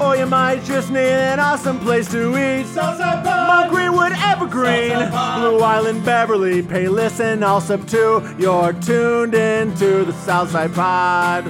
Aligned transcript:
Or 0.00 0.16
you 0.16 0.26
might 0.26 0.62
just 0.64 0.90
need 0.90 1.00
an 1.00 1.40
awesome 1.40 1.80
place 1.80 2.08
to 2.12 2.30
eat. 2.36 2.66
Southside 2.66 3.24
Pod. 3.24 3.48
Mount 3.48 3.70
Greenwood, 3.70 4.12
Evergreen. 4.12 4.96
Blue 5.10 5.58
Island, 5.58 6.04
Beverly, 6.04 6.62
Palos, 6.62 7.18
and 7.20 7.42
Alsip 7.42 7.88
too. 7.90 8.22
You're 8.40 8.72
tuned 8.74 9.34
into 9.34 10.04
the 10.04 10.12
Southside 10.12 10.72
Pod. 10.72 11.44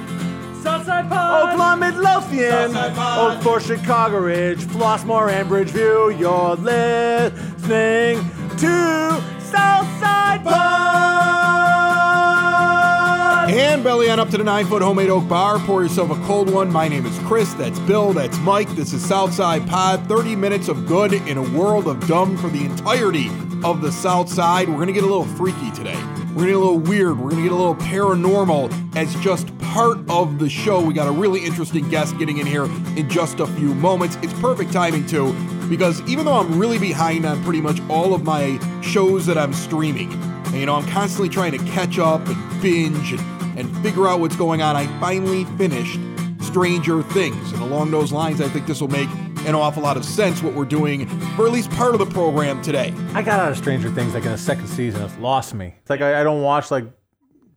Southside 0.63 1.07
Pod. 1.09 1.49
Oak 1.49 1.59
Lawn, 1.59 1.79
Midlothian, 1.79 2.71
Southside 2.71 2.95
Pod. 2.95 3.37
Oak 3.37 3.43
Forest, 3.43 3.67
Chicago 3.67 4.19
Ridge, 4.19 4.59
Flossmoor, 4.65 5.29
and 5.31 5.47
Bridgeview. 5.49 6.19
You're 6.19 6.55
listening 6.55 8.17
to 8.57 9.21
Southside 9.39 10.43
Pod. 10.43 11.38
And 13.49 13.83
belly 13.83 14.11
on 14.11 14.19
up 14.19 14.29
to 14.29 14.37
the 14.37 14.43
nine 14.43 14.67
foot 14.67 14.83
homemade 14.83 15.09
oak 15.09 15.27
bar. 15.27 15.57
Pour 15.57 15.81
yourself 15.81 16.11
a 16.11 16.25
cold 16.27 16.53
one. 16.53 16.71
My 16.71 16.87
name 16.87 17.07
is 17.07 17.17
Chris. 17.23 17.51
That's 17.55 17.79
Bill. 17.79 18.13
That's 18.13 18.37
Mike. 18.41 18.69
This 18.75 18.93
is 18.93 19.03
Southside 19.03 19.67
Pod. 19.67 20.07
30 20.07 20.35
minutes 20.35 20.67
of 20.67 20.85
good 20.85 21.13
in 21.13 21.35
a 21.35 21.41
world 21.57 21.87
of 21.87 22.05
dumb 22.07 22.37
for 22.37 22.49
the 22.49 22.63
entirety 22.63 23.31
of 23.63 23.81
the 23.81 23.91
South 23.91 24.29
Side. 24.29 24.69
We're 24.69 24.75
going 24.75 24.85
to 24.85 24.93
get 24.93 25.01
a 25.03 25.07
little 25.07 25.25
freaky 25.25 25.71
today. 25.71 25.95
We're 25.95 26.03
going 26.03 26.37
to 26.37 26.45
get 26.45 26.55
a 26.55 26.59
little 26.59 26.77
weird. 26.77 27.17
We're 27.17 27.31
going 27.31 27.37
to 27.37 27.49
get 27.49 27.51
a 27.51 27.55
little 27.55 27.75
paranormal 27.75 28.95
as 28.95 29.15
just 29.15 29.57
part 29.57 29.97
of 30.11 30.37
the 30.37 30.47
show. 30.47 30.79
We 30.79 30.93
got 30.93 31.07
a 31.07 31.11
really 31.11 31.43
interesting 31.43 31.89
guest 31.89 32.19
getting 32.19 32.37
in 32.37 32.45
here 32.45 32.65
in 32.65 33.09
just 33.09 33.39
a 33.39 33.47
few 33.47 33.73
moments. 33.73 34.15
It's 34.21 34.33
perfect 34.33 34.71
timing, 34.71 35.07
too, 35.07 35.33
because 35.69 36.01
even 36.01 36.25
though 36.25 36.37
I'm 36.37 36.59
really 36.59 36.77
behind 36.77 37.25
on 37.25 37.43
pretty 37.43 37.61
much 37.61 37.81
all 37.89 38.13
of 38.13 38.21
my 38.23 38.59
shows 38.83 39.25
that 39.25 39.39
I'm 39.39 39.53
streaming, 39.53 40.13
and, 40.45 40.55
you 40.55 40.67
know, 40.67 40.75
I'm 40.75 40.87
constantly 40.89 41.29
trying 41.29 41.51
to 41.53 41.65
catch 41.65 41.97
up 41.97 42.27
and 42.27 42.61
binge 42.61 43.13
and, 43.13 43.38
and 43.59 43.75
figure 43.83 44.07
out 44.07 44.19
what's 44.19 44.35
going 44.35 44.61
on. 44.61 44.75
I 44.75 44.87
finally 44.99 45.45
finished 45.57 45.99
Stranger 46.41 47.03
Things. 47.03 47.51
And 47.51 47.61
along 47.61 47.91
those 47.91 48.11
lines, 48.11 48.41
I 48.41 48.47
think 48.47 48.65
this 48.65 48.81
will 48.81 48.87
make 48.87 49.09
an 49.45 49.55
awful 49.55 49.83
lot 49.83 49.97
of 49.97 50.03
sense 50.05 50.41
what 50.41 50.53
we're 50.53 50.65
doing 50.65 51.07
for 51.35 51.45
at 51.45 51.51
least 51.53 51.69
part 51.71 51.93
of 51.93 51.99
the 51.99 52.05
program 52.05 52.61
today. 52.61 52.93
I 53.13 53.21
got 53.21 53.39
out 53.39 53.51
of 53.51 53.57
Stranger 53.57 53.89
Things 53.91 54.13
like 54.13 54.25
in 54.25 54.31
the 54.31 54.37
second 54.37 54.67
season. 54.67 55.01
It's 55.01 55.17
lost 55.17 55.53
me. 55.53 55.75
It's 55.79 55.89
like 55.89 56.01
I, 56.01 56.21
I 56.21 56.23
don't 56.23 56.41
watch 56.41 56.71
like 56.71 56.85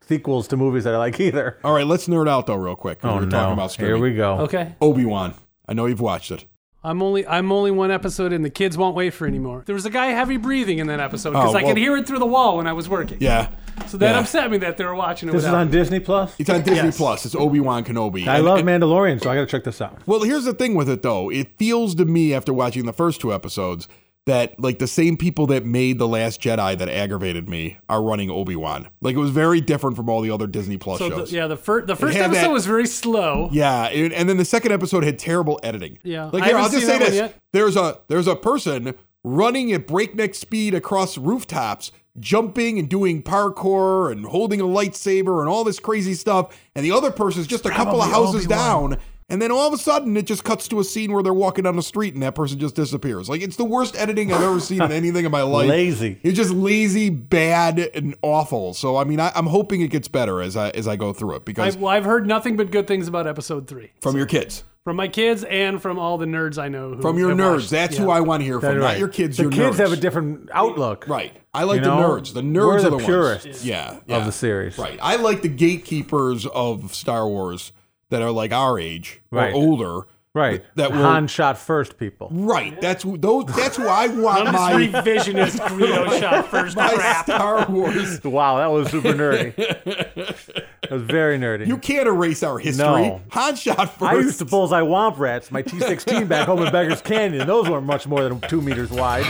sequels 0.03 0.49
to 0.49 0.57
movies 0.57 0.85
that 0.85 0.95
I 0.95 0.99
like 0.99 1.19
either. 1.21 1.59
All 1.65 1.73
right, 1.73 1.87
let's 1.87 2.09
nerd 2.09 2.29
out 2.29 2.47
though, 2.47 2.57
real 2.57 2.77
quick. 2.77 2.99
Oh 3.03 3.17
we're 3.17 3.25
no! 3.25 3.31
talking 3.31 3.53
about 3.55 3.73
Here 3.75 3.99
we 3.99 4.15
go. 4.15 4.41
Okay. 4.41 4.75
Obi 4.81 5.05
Wan. 5.05 5.35
I 5.67 5.73
know 5.75 5.87
you've 5.87 6.01
watched 6.01 6.31
it. 6.31 6.45
I'm 6.85 7.03
only 7.03 7.27
I'm 7.27 7.53
only 7.53 7.71
one 7.71 7.91
episode 7.91 8.33
in. 8.33 8.43
The 8.43 8.51
kids 8.51 8.77
won't 8.77 8.97
wait 8.97 9.11
for 9.11 9.27
anymore. 9.27 9.63
There 9.67 9.75
was 9.75 9.87
a 9.87 9.91
guy 9.91 10.07
heavy 10.07 10.37
breathing 10.37 10.79
in 10.79 10.89
that 10.89 10.99
episode 11.01 11.31
because 11.31 11.55
Oh, 11.55 11.59
I 11.59 11.63
could 11.63 11.77
hear 11.77 11.97
it 11.97 12.07
through 12.07 12.19
the 12.19 12.27
wall 12.27 12.57
when 12.57 12.67
I 12.67 12.73
was 12.73 12.89
working. 12.89 13.19
Yeah. 13.21 13.51
So 13.87 13.97
that 13.99 14.13
Yeah. 14.15 14.21
upset 14.21 14.51
me 14.51 14.59
that 14.59 14.77
they 14.77 14.85
were 14.85 14.95
watching 14.95 15.29
it. 15.29 15.33
This 15.33 15.41
is 15.43 15.47
without 15.47 15.61
on 15.61 15.67
me. 15.67 15.73
Disney 15.73 16.01
Plus. 16.01 16.35
It's 16.39 16.49
on 16.51 16.63
Disney 16.63 16.87
Yes. 16.87 16.97
Plus. 16.97 17.27
It's 17.27 17.35
Obi 17.35 17.61
Wan 17.61 17.85
Kenobi. 17.85 18.27
I 18.27 18.37
And- 18.37 18.45
love 18.45 18.59
and- 18.61 18.69
Mandalorian, 18.69 19.23
so 19.23 19.31
I 19.31 19.35
got 19.35 19.41
to 19.43 19.47
check 19.47 19.65
this 19.65 19.81
out. 19.81 19.99
Well, 20.07 20.21
here's 20.23 20.45
the 20.45 20.55
thing 20.55 20.75
with 20.75 20.89
it 20.89 21.03
though. 21.03 21.31
It 21.31 21.59
feels 21.59 21.95
to 21.97 22.05
me 22.05 22.33
after 22.35 22.53
watching 22.53 22.87
the 22.87 22.93
first 22.93 23.21
two 23.21 23.33
episodes 23.33 23.89
that 24.25 24.55
like 24.61 24.79
the 24.79 24.87
same 24.87 25.17
people 25.17 25.47
that 25.49 25.67
made 25.67 25.99
the 25.99 26.07
Last 26.07 26.41
Jedi 26.41 26.79
that 26.79 26.89
aggravated 26.89 27.49
me 27.49 27.79
are 27.89 28.01
running 28.01 28.31
Obi 28.31 28.55
Wan. 28.55 28.87
Like 29.01 29.17
it 29.17 29.19
was 29.19 29.31
very 29.31 29.61
different 29.61 29.97
from 29.97 30.09
all 30.09 30.21
the 30.21 30.31
other 30.31 30.47
Disney 30.47 30.77
Plus 30.79 31.01
So 31.01 31.11
shows. 31.11 31.31
the, 31.31 31.37
yeah, 31.37 31.47
the 31.49 31.57
first 31.57 31.89
the 31.89 31.97
first 31.97 32.17
had 32.17 32.27
episode 32.27 32.43
that- 32.43 32.51
was 32.53 32.65
very 32.65 32.87
slow. 32.87 33.49
Yeah, 33.53 33.87
and 33.89 34.13
and 34.13 34.29
then 34.29 34.37
the 34.37 34.45
second 34.45 34.71
episode 34.73 35.03
had 35.05 35.19
terrible 35.19 35.59
editing. 35.65 35.99
Yeah. 36.05 36.31
like 36.33 36.45
I 36.45 36.47
here, 36.47 36.57
haven't 36.57 36.63
I'll 36.63 36.71
just 36.71 36.87
seen 36.87 36.87
say 36.87 36.99
that 36.99 37.01
one 37.01 37.11
this: 37.11 37.17
yet. 37.19 37.35
there's 37.53 37.77
a 37.77 37.99
there's 38.09 38.29
a 38.29 38.37
person 38.37 38.95
running 39.25 39.73
at 39.73 39.87
breakneck 39.89 40.35
speed 40.37 40.75
across 40.75 41.19
rooftops, 41.19 41.91
jumping 42.21 42.79
and 42.79 42.89
doing 42.89 43.23
parkour 43.23 44.13
and 44.13 44.27
holding 44.27 44.61
a 44.61 44.65
lightsaber 44.65 45.41
and 45.41 45.49
all 45.49 45.65
this 45.65 45.79
crazy 45.79 46.15
stuff, 46.15 46.59
and 46.75 46.85
the 46.85 46.93
other 46.93 47.11
person's 47.11 47.47
just 47.47 47.67
a 47.67 47.71
couple 47.71 48.01
of 48.03 48.11
houses 48.11 48.47
Obi-Wan. 48.47 48.91
down. 48.91 49.01
And 49.29 49.41
then 49.41 49.51
all 49.51 49.67
of 49.67 49.73
a 49.73 49.79
sudden, 49.79 50.15
it 50.19 50.27
just 50.27 50.45
cuts 50.45 50.69
to 50.69 50.81
a 50.81 50.85
scene 50.85 51.11
where 51.11 51.23
they're 51.23 51.33
walking 51.33 51.65
down 51.65 51.77
the 51.77 51.83
street, 51.83 52.13
and 52.13 52.23
that 52.23 52.35
person 52.35 52.59
just 52.59 52.75
disappears. 52.75 53.31
Like 53.31 53.41
it's 53.41 53.57
the 53.57 53.65
worst 53.65 53.97
editing 53.97 54.31
I've 54.31 54.43
ever 54.43 54.61
seen 54.61 54.83
in 54.83 54.93
anything 54.93 55.25
in 55.25 55.31
my 55.31 55.41
life. 55.41 55.71
Lazy. 55.71 56.19
It's 56.23 56.37
just 56.37 56.51
lazy, 56.51 57.09
bad, 57.09 57.79
and 57.79 58.15
awful. 58.21 58.75
So 58.75 58.97
I 58.99 59.05
mean, 59.05 59.21
I, 59.21 59.33
I'm 59.35 59.47
hoping 59.47 59.81
it 59.81 59.89
gets 59.89 60.07
better 60.07 60.43
as 60.43 60.55
I 60.55 60.69
as 60.71 60.87
I 60.87 60.97
go 60.97 61.15
through 61.15 61.37
it 61.37 61.47
because 61.47 61.77
I've, 61.77 61.81
well, 61.81 61.93
I've 61.93 62.05
heard 62.05 62.27
nothing 62.27 62.57
but 62.57 62.71
good 62.71 62.87
things 62.87 63.09
about 63.09 63.27
episode 63.27 63.69
three 63.69 63.93
from 64.03 64.19
your 64.19 64.27
kids. 64.27 64.65
From 64.85 64.97
my 64.97 65.09
kids 65.09 65.45
and 65.45 65.81
from 65.81 65.99
all 65.99 66.19
the 66.19 66.27
nerds 66.27 66.59
I 66.59 66.69
know. 66.69 66.95
Who 66.95 67.03
From 67.03 67.19
your 67.19 67.33
nerds. 67.33 67.55
watched- 67.59 67.71
That's 67.71 67.95
yeah. 67.97 68.03
who 68.03 68.11
I 68.11 68.21
want 68.21 68.41
to 68.41 68.45
hear 68.45 68.59
from. 68.61 68.79
That's 68.81 68.83
Not 68.93 68.99
your 68.99 69.09
kids. 69.09 69.37
The 69.37 69.45
your 69.45 69.53
kids 69.53 69.77
nerds. 69.77 69.79
have 69.81 69.93
a 69.93 69.97
different 69.97 70.49
outlook. 70.53 71.07
Right. 71.09 71.33
I 71.55 71.65
like 71.65 71.81
You 71.81 71.85
the 71.85 71.91
nerds. 71.91 72.35
The 72.35 72.41
nerds 72.41 72.55
we're 72.67 72.77
are 72.77 72.83
the 72.83 72.91
the 72.91 72.97
ones. 72.97 73.05
purists 73.07 73.65
Yeah, 73.65 73.99
of 74.09 74.25
the 74.27 74.33
series. 74.33 74.79
Right. 74.79 74.99
I 75.01 75.17
like 75.17 75.43
the 75.43 75.49
gatekeepers 75.49 76.47
of 76.47 76.95
Star 76.95 77.29
Wars 77.29 77.73
that 78.11 78.23
are 78.23 78.31
like 78.33 78.53
our 78.53 78.79
age 78.79 79.23
Right. 79.31 79.53
or 79.53 79.57
older. 79.57 80.07
Right. 80.35 80.65
That 80.77 80.93
will- 80.93 81.03
Han 81.03 81.27
shot 81.27 81.59
first 81.59 81.99
people. 81.99 82.29
Right. 82.33 82.81
That's 82.81 83.03
who 83.03 83.19
those. 83.19 83.45
That's 83.55 83.77
who 83.77 83.87
I 83.87 84.07
want 84.07 84.45
This 84.47 84.53
my 84.55 84.73
revisionist 84.73 85.59
Greedo 85.69 86.19
shot 86.19 86.49
first 86.49 86.75
my 86.75 86.95
crap. 86.95 87.27
Star 87.27 87.67
Wars. 87.69 88.25
Wow, 88.25 88.57
that 88.57 88.69
was 88.69 88.89
super 88.91 89.13
nerdy. 89.13 89.55
that 89.85 90.91
was 90.91 91.03
very 91.03 91.39
nerdy. 91.39 91.67
You 91.67 91.77
can't 91.77 92.09
erase 92.09 92.43
our 92.43 92.59
history. 92.59 92.87
No. 92.87 93.21
Han 93.33 93.57
shot 93.57 93.99
first. 93.99 94.03
I 94.11 94.15
used 94.15 94.39
to 94.39 94.47
bullseye 94.47 94.81
womp 94.81 95.19
rats, 95.19 95.51
my 95.51 95.63
T16 95.63 96.27
back 96.29 96.47
home 96.47 96.63
in 96.63 96.73
Beggars 96.73 97.03
Canyon. 97.03 97.47
Those 97.47 97.69
weren't 97.69 97.85
much 97.85 98.07
more 98.07 98.23
than 98.27 98.41
two 98.41 98.63
meters 98.63 98.91
wide. 98.91 99.27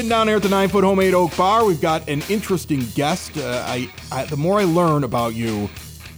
Sitting 0.00 0.08
down 0.08 0.28
here 0.28 0.36
at 0.38 0.42
the 0.42 0.48
Nine 0.48 0.70
Foot 0.70 0.82
Homemade 0.82 1.12
Oak 1.12 1.36
Bar, 1.36 1.66
we've 1.66 1.78
got 1.82 2.08
an 2.08 2.22
interesting 2.30 2.86
guest. 2.94 3.36
Uh, 3.36 3.62
I, 3.66 3.90
I, 4.10 4.24
the 4.24 4.36
more 4.38 4.58
I 4.58 4.64
learn 4.64 5.04
about 5.04 5.34
you, 5.34 5.68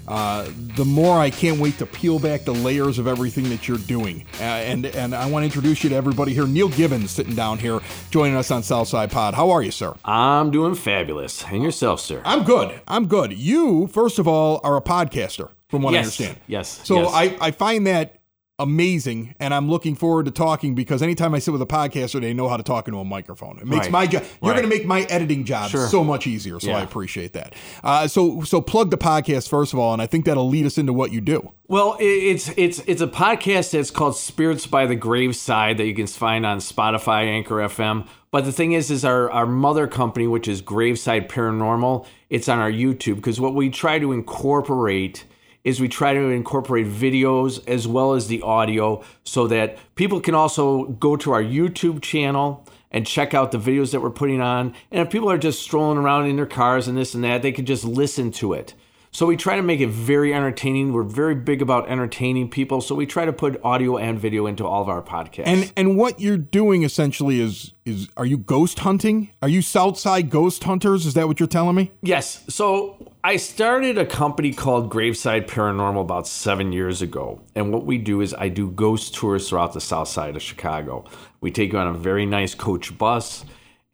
uh, 0.06 0.48
the 0.76 0.84
more 0.84 1.18
I 1.18 1.30
can't 1.30 1.58
wait 1.58 1.78
to 1.78 1.86
peel 1.86 2.20
back 2.20 2.42
the 2.42 2.54
layers 2.54 3.00
of 3.00 3.08
everything 3.08 3.48
that 3.48 3.66
you're 3.66 3.78
doing. 3.78 4.24
Uh, 4.38 4.44
and 4.44 4.86
and 4.86 5.16
I 5.16 5.28
want 5.28 5.42
to 5.42 5.46
introduce 5.46 5.82
you 5.82 5.90
to 5.90 5.96
everybody 5.96 6.32
here. 6.32 6.46
Neil 6.46 6.68
Gibbons 6.68 7.10
sitting 7.10 7.34
down 7.34 7.58
here, 7.58 7.80
joining 8.12 8.36
us 8.36 8.52
on 8.52 8.62
Southside 8.62 9.10
Pod. 9.10 9.34
How 9.34 9.50
are 9.50 9.64
you, 9.64 9.72
sir? 9.72 9.96
I'm 10.04 10.52
doing 10.52 10.76
fabulous. 10.76 11.42
And 11.42 11.64
yourself, 11.64 11.98
sir? 11.98 12.22
I'm 12.24 12.44
good. 12.44 12.80
I'm 12.86 13.08
good. 13.08 13.32
You, 13.32 13.88
first 13.88 14.20
of 14.20 14.28
all, 14.28 14.60
are 14.62 14.76
a 14.76 14.80
podcaster, 14.80 15.50
from 15.66 15.82
what 15.82 15.94
I 15.94 15.98
understand. 15.98 16.38
Yes. 16.46 16.82
So 16.84 17.02
yes. 17.02 17.10
I, 17.12 17.36
I 17.40 17.50
find 17.50 17.88
that 17.88 18.21
amazing, 18.62 19.34
and 19.40 19.52
I'm 19.52 19.68
looking 19.68 19.94
forward 19.94 20.26
to 20.26 20.30
talking 20.30 20.74
because 20.74 21.02
anytime 21.02 21.34
I 21.34 21.38
sit 21.40 21.50
with 21.50 21.62
a 21.62 21.66
podcaster, 21.66 22.20
they 22.20 22.32
know 22.32 22.48
how 22.48 22.56
to 22.56 22.62
talk 22.62 22.88
into 22.88 22.98
a 23.00 23.04
microphone. 23.04 23.58
It 23.58 23.66
makes 23.66 23.86
Right. 23.86 23.92
my 23.92 24.06
job. 24.06 24.22
You're 24.42 24.52
Right. 24.52 24.58
going 24.60 24.70
to 24.70 24.76
make 24.76 24.86
my 24.86 25.02
editing 25.02 25.44
job 25.44 25.70
Sure. 25.70 25.86
so 25.88 26.02
much 26.04 26.26
easier. 26.26 26.58
So 26.60 26.70
I 26.72 26.80
appreciate 26.82 27.32
that. 27.34 27.54
Uh, 27.84 28.06
so 28.08 28.42
so 28.42 28.60
plug 28.60 28.90
the 28.90 28.98
podcast 28.98 29.48
first 29.48 29.72
of 29.72 29.78
all, 29.78 29.92
and 29.92 30.00
I 30.00 30.06
think 30.06 30.24
that'll 30.24 30.48
lead 30.48 30.64
us 30.66 30.78
into 30.78 30.92
what 30.92 31.12
you 31.12 31.20
do. 31.20 31.50
Well, 31.68 31.96
it's 32.00 32.50
it's 32.56 32.80
it's 32.86 33.00
a 33.02 33.06
podcast 33.06 33.72
that's 33.72 33.90
called 33.90 34.16
Spirits 34.16 34.66
by 34.66 34.86
the 34.86 34.96
Graveside 34.96 35.76
that 35.78 35.86
you 35.86 35.94
can 35.94 36.06
find 36.06 36.44
on 36.46 36.58
Spotify, 36.58 37.26
Anchor 37.26 37.56
FM. 37.62 38.04
But 38.30 38.44
the 38.46 38.52
thing 38.52 38.72
is, 38.72 38.90
is 38.90 39.04
our 39.04 39.30
our 39.30 39.46
mother 39.46 39.86
company, 39.86 40.26
which 40.26 40.48
is 40.48 40.62
Graveside 40.62 41.28
Paranormal, 41.28 42.06
it's 42.30 42.48
on 42.48 42.58
our 42.58 42.70
YouTube 42.72 43.16
because 43.16 43.40
what 43.40 43.54
we 43.54 43.68
try 43.70 43.98
to 43.98 44.12
incorporate 44.12 45.24
is 45.64 45.80
we 45.80 45.88
try 45.88 46.12
to 46.12 46.28
incorporate 46.28 46.86
videos 46.86 47.66
as 47.68 47.86
well 47.86 48.14
as 48.14 48.26
the 48.26 48.42
audio 48.42 49.02
so 49.24 49.46
that 49.46 49.78
people 49.94 50.20
can 50.20 50.34
also 50.34 50.84
go 50.84 51.16
to 51.16 51.32
our 51.32 51.42
YouTube 51.42 52.02
channel 52.02 52.66
and 52.90 53.06
check 53.06 53.32
out 53.32 53.52
the 53.52 53.58
videos 53.58 53.92
that 53.92 54.00
we're 54.00 54.10
putting 54.10 54.40
on. 54.40 54.74
And 54.90 55.00
if 55.00 55.10
people 55.10 55.30
are 55.30 55.38
just 55.38 55.62
strolling 55.62 55.98
around 55.98 56.26
in 56.26 56.36
their 56.36 56.46
cars 56.46 56.88
and 56.88 56.96
this 56.96 57.14
and 57.14 57.24
that, 57.24 57.42
they 57.42 57.52
can 57.52 57.64
just 57.64 57.84
listen 57.84 58.30
to 58.32 58.52
it. 58.52 58.74
So 59.14 59.26
we 59.26 59.36
try 59.36 59.56
to 59.56 59.62
make 59.62 59.80
it 59.80 59.90
very 59.90 60.32
entertaining. 60.32 60.94
We're 60.94 61.02
very 61.02 61.34
big 61.34 61.60
about 61.60 61.86
entertaining 61.90 62.48
people. 62.48 62.80
So 62.80 62.94
we 62.94 63.04
try 63.04 63.26
to 63.26 63.32
put 63.32 63.62
audio 63.62 63.98
and 63.98 64.18
video 64.18 64.46
into 64.46 64.66
all 64.66 64.80
of 64.80 64.88
our 64.88 65.02
podcasts. 65.02 65.46
And 65.46 65.70
and 65.76 65.98
what 65.98 66.18
you're 66.18 66.38
doing 66.38 66.82
essentially 66.82 67.38
is 67.38 67.74
is 67.84 68.08
are 68.16 68.24
you 68.24 68.38
ghost 68.38 68.78
hunting? 68.78 69.30
Are 69.42 69.50
you 69.50 69.60
Southside 69.60 70.30
ghost 70.30 70.64
hunters? 70.64 71.04
Is 71.04 71.12
that 71.12 71.28
what 71.28 71.40
you're 71.40 71.46
telling 71.46 71.76
me? 71.76 71.92
Yes. 72.00 72.42
So 72.48 73.12
I 73.22 73.36
started 73.36 73.98
a 73.98 74.06
company 74.06 74.54
called 74.54 74.90
Graveside 74.90 75.46
Paranormal 75.46 76.00
about 76.00 76.26
seven 76.26 76.72
years 76.72 77.02
ago. 77.02 77.42
And 77.54 77.70
what 77.70 77.84
we 77.84 77.98
do 77.98 78.22
is 78.22 78.32
I 78.32 78.48
do 78.48 78.70
ghost 78.70 79.14
tours 79.14 79.46
throughout 79.46 79.74
the 79.74 79.80
south 79.82 80.08
side 80.08 80.36
of 80.36 80.42
Chicago. 80.42 81.04
We 81.42 81.50
take 81.50 81.72
you 81.72 81.78
on 81.78 81.86
a 81.86 81.92
very 81.92 82.24
nice 82.24 82.54
coach 82.54 82.96
bus 82.96 83.44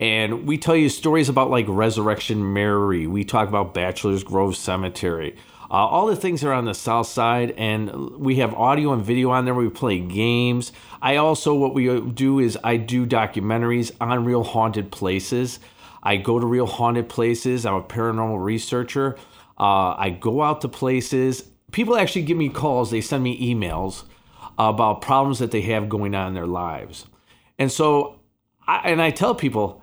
And 0.01 0.47
we 0.47 0.59
tell 0.59 0.77
you 0.77 0.89
stories 0.89 1.29
about 1.29 1.51
like 1.51 1.67
Resurrection 1.69 2.53
Mary. 2.53 3.09
We 3.09 3.25
talk 3.25 3.49
about 3.49 3.75
Bachelor's 3.75 4.23
Grove 4.23 4.57
Cemetery. 4.57 5.37
Uh, 5.71 5.75
all 5.75 6.07
the 6.07 6.17
things 6.17 6.45
are 6.45 6.53
on 6.53 6.65
the 6.65 6.75
south 6.75 7.09
side, 7.09 7.51
and 7.59 7.91
we 8.17 8.37
have 8.37 8.55
audio 8.55 8.93
and 8.93 9.05
video 9.05 9.31
on 9.31 9.45
there. 9.45 9.55
We 9.55 9.69
play 9.69 9.99
games. 9.99 10.73
I 11.03 11.17
also, 11.17 11.53
what 11.53 11.75
we 11.75 12.01
do 12.13 12.39
is 12.39 12.57
I 12.63 12.77
do 12.77 13.07
documentaries 13.07 13.91
on 14.01 14.25
real 14.25 14.45
haunted 14.45 14.93
places. 14.93 15.59
I 16.03 16.17
go 16.17 16.39
to 16.39 16.47
real 16.47 16.67
haunted 16.67 17.09
places. 17.09 17.67
I'm 17.67 17.75
a 17.75 17.83
paranormal 17.83 18.43
researcher. 18.43 19.17
Uh, 19.59 19.95
I 19.99 20.17
go 20.19 20.43
out 20.43 20.61
to 20.63 20.69
places. 20.69 21.45
People 21.73 21.97
actually 21.97 22.23
give 22.23 22.39
me 22.39 22.49
calls, 22.49 22.91
they 22.91 23.01
send 23.01 23.23
me 23.25 23.55
emails 23.55 24.05
about 24.57 25.03
problems 25.03 25.41
that 25.41 25.51
they 25.51 25.61
have 25.63 25.89
going 25.89 26.15
on 26.15 26.29
in 26.29 26.35
their 26.35 26.47
lives. 26.47 27.05
And 27.59 27.71
so, 27.71 28.21
I, 28.67 28.91
and 28.91 29.03
I 29.03 29.11
tell 29.11 29.35
people, 29.35 29.83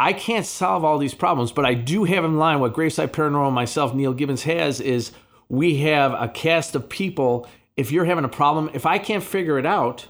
I 0.00 0.14
can't 0.14 0.46
solve 0.46 0.82
all 0.82 0.96
these 0.96 1.12
problems, 1.12 1.52
but 1.52 1.66
I 1.66 1.74
do 1.74 2.04
have 2.04 2.24
in 2.24 2.38
line 2.38 2.58
what 2.58 2.72
Graveside 2.72 3.12
Paranormal 3.12 3.52
myself, 3.52 3.92
Neil 3.92 4.14
Gibbons, 4.14 4.44
has 4.44 4.80
is 4.80 5.12
we 5.50 5.76
have 5.80 6.14
a 6.14 6.26
cast 6.26 6.74
of 6.74 6.88
people. 6.88 7.46
If 7.76 7.92
you're 7.92 8.06
having 8.06 8.24
a 8.24 8.28
problem, 8.28 8.70
if 8.72 8.86
I 8.86 8.98
can't 8.98 9.22
figure 9.22 9.58
it 9.58 9.66
out, 9.66 10.08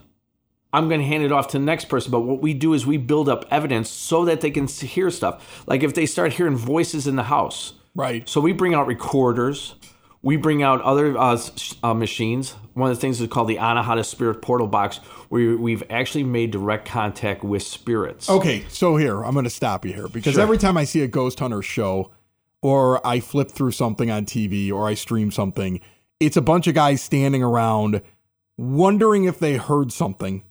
I'm 0.72 0.87
going 0.87 1.00
to 1.00 1.06
hand 1.06 1.25
it 1.25 1.32
off 1.32 1.48
to 1.48 1.58
the 1.58 1.64
next 1.64 1.87
person. 1.87 2.12
But 2.12 2.20
what 2.20 2.40
we 2.40 2.54
do 2.54 2.72
is 2.72 2.87
we 2.87 2.98
build 2.98 3.28
up 3.28 3.46
evidence 3.50 3.90
so 3.90 4.25
that 4.26 4.42
they 4.42 4.52
can 4.52 4.69
hear 4.69 5.10
stuff. 5.10 5.64
Like 5.66 5.82
if 5.82 5.93
they 5.93 6.06
start 6.06 6.34
hearing 6.34 6.54
voices 6.54 7.08
in 7.08 7.16
the 7.16 7.25
house. 7.25 7.72
Right. 7.96 8.28
So 8.28 8.40
we 8.40 8.52
bring 8.52 8.75
out 8.75 8.86
recorders. 8.86 9.75
We 10.22 10.37
bring 10.37 10.62
out 10.62 10.82
other 10.82 11.17
uh, 11.17 11.38
uh, 11.82 11.94
machines. 11.94 12.52
One 12.75 12.90
of 12.90 12.96
the 12.96 13.00
things 13.00 13.20
is 13.20 13.28
called 13.28 13.49
the 13.49 13.56
Anahata 13.56 14.05
Spirit 14.05 14.43
Portal 14.43 14.67
Box, 14.67 14.99
where 15.31 15.56
we've 15.56 15.82
actually 15.88 16.25
made 16.25 16.50
direct 16.50 16.87
contact 16.87 17.43
with 17.43 17.62
spirits. 17.62 18.28
Okay, 18.28 18.64
so 18.69 18.96
here, 18.96 19.22
I'm 19.22 19.32
going 19.32 19.44
to 19.44 19.50
stop 19.50 19.84
you 19.87 19.94
here 19.94 20.08
because 20.08 20.38
every 20.38 20.58
time 20.58 20.76
I 20.76 20.84
see 20.84 21.00
a 21.02 21.08
ghost 21.08 21.40
hunter 21.40 21.62
show 21.62 22.11
or 22.61 23.05
I 23.06 23.20
flip 23.20 23.50
through 23.50 23.72
something 23.72 24.11
on 24.11 24.26
TV 24.26 24.70
or 24.70 24.87
I 24.87 24.94
stream 24.94 25.31
something, 25.31 25.81
it's 26.19 26.37
a 26.37 26.43
bunch 26.43 26.67
of 26.67 26.75
guys 26.75 27.00
standing 27.00 27.43
around 27.43 28.02
wondering 28.58 29.25
if 29.25 29.38
they 29.38 29.56
heard 29.56 29.90
something, 29.90 30.43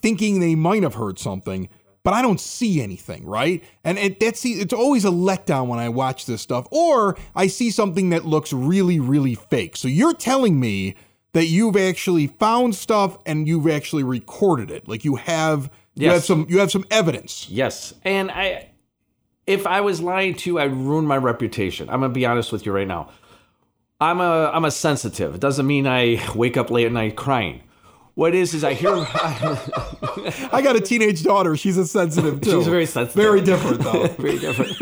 thinking 0.00 0.40
they 0.40 0.54
might 0.54 0.82
have 0.82 0.94
heard 0.94 1.18
something, 1.18 1.68
but 2.02 2.14
I 2.14 2.22
don't 2.22 2.40
see 2.40 2.80
anything, 2.80 3.24
right? 3.26 3.62
And 3.84 3.98
it, 3.98 4.20
that's 4.20 4.44
it's 4.44 4.72
always 4.72 5.04
a 5.04 5.10
letdown 5.10 5.66
when 5.68 5.78
I 5.78 5.88
watch 5.88 6.26
this 6.26 6.40
stuff, 6.42 6.66
or 6.70 7.16
I 7.34 7.46
see 7.46 7.70
something 7.70 8.10
that 8.10 8.24
looks 8.24 8.52
really, 8.52 8.98
really 9.00 9.34
fake. 9.34 9.76
So 9.76 9.88
you're 9.88 10.14
telling 10.14 10.58
me 10.58 10.94
that 11.32 11.46
you've 11.46 11.76
actually 11.76 12.26
found 12.26 12.74
stuff 12.74 13.18
and 13.26 13.46
you've 13.46 13.68
actually 13.68 14.02
recorded 14.02 14.70
it, 14.70 14.88
like 14.88 15.04
you 15.04 15.16
have. 15.16 15.70
You 15.94 16.06
Yes. 16.06 16.14
have 16.14 16.24
some. 16.24 16.46
You 16.48 16.58
have 16.60 16.70
some 16.70 16.86
evidence. 16.90 17.46
Yes, 17.50 17.92
and 18.04 18.30
I, 18.30 18.70
if 19.46 19.66
I 19.66 19.80
was 19.80 20.00
lying 20.00 20.34
to 20.36 20.50
you, 20.50 20.58
I'd 20.58 20.72
ruin 20.72 21.04
my 21.04 21.16
reputation. 21.16 21.90
I'm 21.90 22.00
gonna 22.00 22.12
be 22.12 22.24
honest 22.24 22.52
with 22.52 22.64
you 22.64 22.72
right 22.72 22.86
now. 22.86 23.10
I'm 24.00 24.20
a 24.20 24.50
I'm 24.54 24.64
a 24.64 24.70
sensitive. 24.70 25.34
It 25.34 25.40
doesn't 25.40 25.66
mean 25.66 25.86
I 25.86 26.22
wake 26.34 26.56
up 26.56 26.70
late 26.70 26.86
at 26.86 26.92
night 26.92 27.16
crying. 27.16 27.60
What 28.14 28.34
it 28.34 28.38
is 28.38 28.54
is 28.54 28.64
I 28.64 28.74
hear 28.74 28.90
I 28.92 30.60
got 30.62 30.76
a 30.76 30.80
teenage 30.80 31.22
daughter. 31.22 31.56
She's 31.56 31.76
a 31.76 31.86
sensitive 31.86 32.40
too. 32.40 32.58
She's 32.58 32.66
very 32.66 32.86
sensitive. 32.86 33.22
Very 33.22 33.40
different 33.40 33.80
though. 33.80 34.06
very 34.18 34.38
different. 34.38 34.76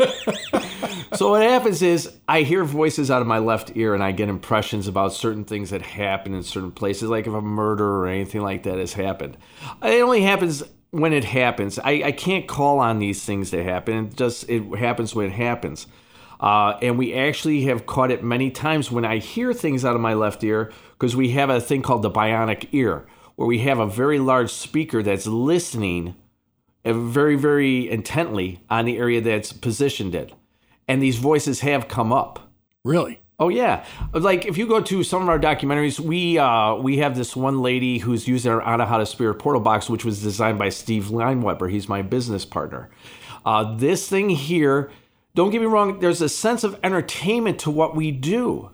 so 1.15 1.31
what 1.31 1.41
happens 1.43 1.81
is 1.81 2.11
I 2.27 2.41
hear 2.41 2.63
voices 2.63 3.11
out 3.11 3.21
of 3.21 3.27
my 3.27 3.39
left 3.39 3.71
ear 3.75 3.93
and 3.93 4.03
I 4.03 4.11
get 4.11 4.29
impressions 4.29 4.87
about 4.87 5.13
certain 5.13 5.45
things 5.45 5.69
that 5.69 5.81
happen 5.81 6.33
in 6.33 6.43
certain 6.43 6.71
places, 6.71 7.09
like 7.09 7.27
if 7.27 7.33
a 7.33 7.41
murder 7.41 7.87
or 7.87 8.07
anything 8.07 8.41
like 8.41 8.63
that 8.63 8.77
has 8.77 8.93
happened. 8.93 9.37
It 9.83 10.01
only 10.01 10.21
happens 10.21 10.63
when 10.91 11.13
it 11.13 11.23
happens. 11.23 11.77
I, 11.79 12.03
I 12.05 12.11
can't 12.11 12.47
call 12.47 12.79
on 12.79 12.99
these 12.99 13.23
things 13.23 13.51
to 13.51 13.63
happen. 13.63 14.07
It 14.07 14.15
just 14.15 14.49
it 14.49 14.63
happens 14.77 15.13
when 15.13 15.27
it 15.27 15.33
happens. 15.33 15.87
Uh, 16.39 16.77
and 16.81 16.97
we 16.97 17.13
actually 17.13 17.63
have 17.63 17.85
caught 17.85 18.11
it 18.11 18.23
many 18.23 18.49
times 18.49 18.89
when 18.89 19.03
I 19.03 19.17
hear 19.17 19.53
things 19.53 19.83
out 19.83 19.95
of 19.95 20.01
my 20.01 20.13
left 20.13 20.43
ear 20.43 20.71
because 20.93 21.15
we 21.15 21.31
have 21.31 21.49
a 21.49 21.59
thing 21.59 21.81
called 21.81 22.01
the 22.01 22.09
bionic 22.09 22.69
ear, 22.71 23.05
where 23.39 23.47
we 23.47 23.59
have 23.59 23.79
a 23.79 23.87
very 23.87 24.19
large 24.19 24.51
speaker 24.51 25.01
that's 25.01 25.25
listening 25.25 26.13
uh, 26.83 26.91
very, 26.91 27.37
very 27.37 27.89
intently 27.89 28.59
on 28.69 28.83
the 28.83 28.97
area 28.97 29.21
that's 29.21 29.53
positioned 29.53 30.13
in. 30.13 30.29
And 30.89 31.01
these 31.01 31.15
voices 31.15 31.61
have 31.61 31.87
come 31.87 32.11
up. 32.11 32.51
Really? 32.83 33.21
Oh 33.39 33.47
yeah, 33.47 33.85
like 34.11 34.45
if 34.45 34.57
you 34.57 34.67
go 34.67 34.81
to 34.81 35.03
some 35.03 35.21
of 35.21 35.29
our 35.29 35.39
documentaries, 35.39 36.01
we 36.01 36.37
uh, 36.37 36.75
we 36.75 36.97
have 36.97 37.15
this 37.15 37.33
one 37.33 37.61
lady 37.61 37.99
who's 37.99 38.27
using 38.27 38.51
our 38.51 38.59
Anahata 38.61 39.07
Spirit 39.07 39.35
Portal 39.35 39.61
Box, 39.61 39.89
which 39.89 40.03
was 40.03 40.21
designed 40.21 40.59
by 40.59 40.67
Steve 40.67 41.05
Lineweber. 41.05 41.71
He's 41.71 41.87
my 41.87 42.01
business 42.01 42.43
partner. 42.43 42.89
Uh, 43.45 43.73
this 43.77 44.09
thing 44.09 44.27
here, 44.31 44.91
don't 45.33 45.51
get 45.51 45.61
me 45.61 45.67
wrong, 45.67 45.99
there's 46.01 46.21
a 46.21 46.27
sense 46.27 46.65
of 46.65 46.77
entertainment 46.83 47.57
to 47.59 47.71
what 47.71 47.95
we 47.95 48.11
do, 48.11 48.71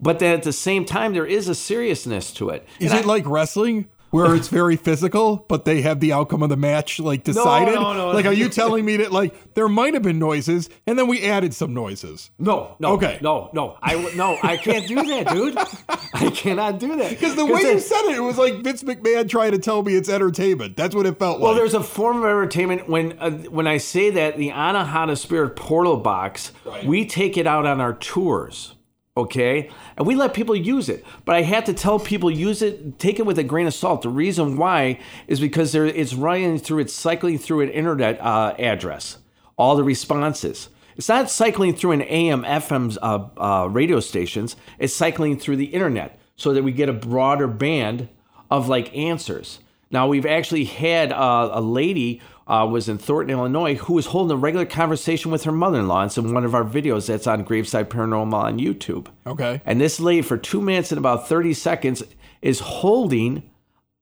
but 0.00 0.18
then 0.18 0.34
at 0.34 0.42
the 0.42 0.52
same 0.52 0.84
time, 0.84 1.12
there 1.12 1.24
is 1.26 1.48
a 1.48 1.54
seriousness 1.54 2.32
to 2.32 2.48
it. 2.48 2.66
Is 2.80 2.90
And 2.90 2.98
it 2.98 3.04
I- 3.04 3.08
like 3.08 3.24
wrestling? 3.26 3.86
Where 4.12 4.34
it's 4.36 4.48
very 4.48 4.76
physical, 4.76 5.44
but 5.48 5.64
they 5.64 5.80
have 5.80 6.00
the 6.00 6.12
outcome 6.12 6.42
of 6.42 6.50
the 6.50 6.56
match 6.56 7.00
like 7.00 7.24
decided. 7.24 7.74
no, 7.74 7.94
no. 7.94 8.10
Like, 8.10 8.26
are 8.26 8.32
you 8.32 8.48
telling 8.50 8.84
me 8.84 8.98
that 8.98 9.10
like 9.10 9.54
there 9.54 9.68
might 9.68 9.94
have 9.94 10.02
been 10.02 10.18
noises 10.18 10.68
and 10.86 10.98
then 10.98 11.08
we 11.08 11.22
added 11.24 11.54
some 11.54 11.72
noises? 11.72 12.30
No, 12.38 12.76
no, 12.78 12.92
Okay. 12.92 13.18
no, 13.22 13.48
no. 13.54 13.78
I 13.82 13.94
no, 14.14 14.38
I 14.42 14.58
can't 14.58 14.86
do 14.86 14.96
that, 14.96 15.28
dude. 15.28 15.56
I 16.14 16.28
cannot 16.28 16.78
do 16.78 16.94
that 16.98 17.08
Because 17.08 17.36
the 17.36 17.46
way 17.46 17.62
you 17.62 17.78
said 17.80 18.02
it, 18.10 18.16
it 18.18 18.20
was 18.20 18.36
like 18.36 18.62
Vince 18.62 18.82
McMahon 18.82 19.28
trying 19.30 19.52
to 19.52 19.58
tell 19.58 19.82
me 19.82 19.94
it's 19.94 20.10
entertainment. 20.10 20.76
That's 20.76 20.94
what 20.94 21.06
it 21.06 21.18
felt 21.18 21.40
Well, 21.40 21.52
like. 21.52 21.54
Well, 21.54 21.54
there's 21.54 21.72
a 21.74 21.82
form 21.82 22.18
of 22.18 22.24
entertainment 22.24 22.88
when 22.90 23.18
uh, 23.18 23.30
when 23.48 23.66
I 23.66 23.78
say 23.78 24.10
that 24.10 24.36
the 24.36 24.50
Anahata 24.50 25.16
Spirit 25.16 25.56
Portal 25.56 25.96
Box, 25.96 26.52
we 26.84 27.06
take 27.06 27.38
it 27.38 27.46
out 27.46 27.64
on 27.64 27.80
our 27.80 27.94
tours, 27.94 28.74
okay, 29.16 29.70
and 29.96 30.06
we 30.06 30.14
let 30.14 30.34
people 30.34 30.56
use 30.56 30.88
it. 30.88 31.04
But 31.24 31.36
I 31.36 31.42
had 31.42 31.66
to 31.66 31.74
tell 31.74 31.98
people 31.98 32.30
use 32.30 32.62
it, 32.62 32.98
take 32.98 33.18
it 33.18 33.26
with 33.26 33.38
a 33.38 33.44
grain 33.44 33.66
of 33.66 33.74
salt. 33.74 34.02
The 34.02 34.08
reason 34.08 34.56
why 34.56 34.98
is 35.26 35.40
because 35.40 35.72
there, 35.72 35.86
it's 35.86 36.14
running 36.14 36.58
through, 36.58 36.80
it's 36.80 36.94
cycling 36.94 37.38
through 37.38 37.62
an 37.62 37.70
internet 37.70 38.20
uh, 38.20 38.54
address, 38.58 39.18
all 39.56 39.76
the 39.76 39.84
responses. 39.84 40.68
It's 40.96 41.08
not 41.08 41.30
cycling 41.30 41.74
through 41.74 41.92
an 41.92 42.02
AM, 42.02 42.42
FM 42.44 42.98
uh, 43.00 43.28
uh, 43.40 43.66
radio 43.66 44.00
stations. 44.00 44.56
It's 44.78 44.94
cycling 44.94 45.38
through 45.38 45.56
the 45.56 45.66
internet 45.66 46.18
so 46.36 46.52
that 46.52 46.62
we 46.62 46.72
get 46.72 46.88
a 46.88 46.92
broader 46.92 47.46
band 47.46 48.08
of 48.50 48.68
like 48.68 48.94
answers. 48.96 49.60
Now 49.90 50.08
we've 50.08 50.26
actually 50.26 50.64
had 50.64 51.12
uh, 51.12 51.50
a 51.52 51.60
lady 51.60 52.20
uh, 52.52 52.66
was 52.66 52.86
in 52.86 52.98
Thornton, 52.98 53.30
Illinois, 53.30 53.76
who 53.76 53.94
was 53.94 54.06
holding 54.06 54.36
a 54.36 54.36
regular 54.36 54.66
conversation 54.66 55.30
with 55.30 55.44
her 55.44 55.52
mother-in-law. 55.52 56.04
It's 56.04 56.18
in 56.18 56.34
one 56.34 56.44
of 56.44 56.54
our 56.54 56.64
videos 56.64 57.06
that's 57.06 57.26
on 57.26 57.44
Graveside 57.44 57.88
Paranormal 57.88 58.34
on 58.34 58.58
YouTube. 58.58 59.06
okay. 59.26 59.62
And 59.64 59.80
this 59.80 59.98
lady, 59.98 60.20
for 60.20 60.36
two 60.36 60.60
minutes 60.60 60.92
and 60.92 60.98
about 60.98 61.26
thirty 61.26 61.54
seconds, 61.54 62.02
is 62.42 62.60
holding 62.60 63.50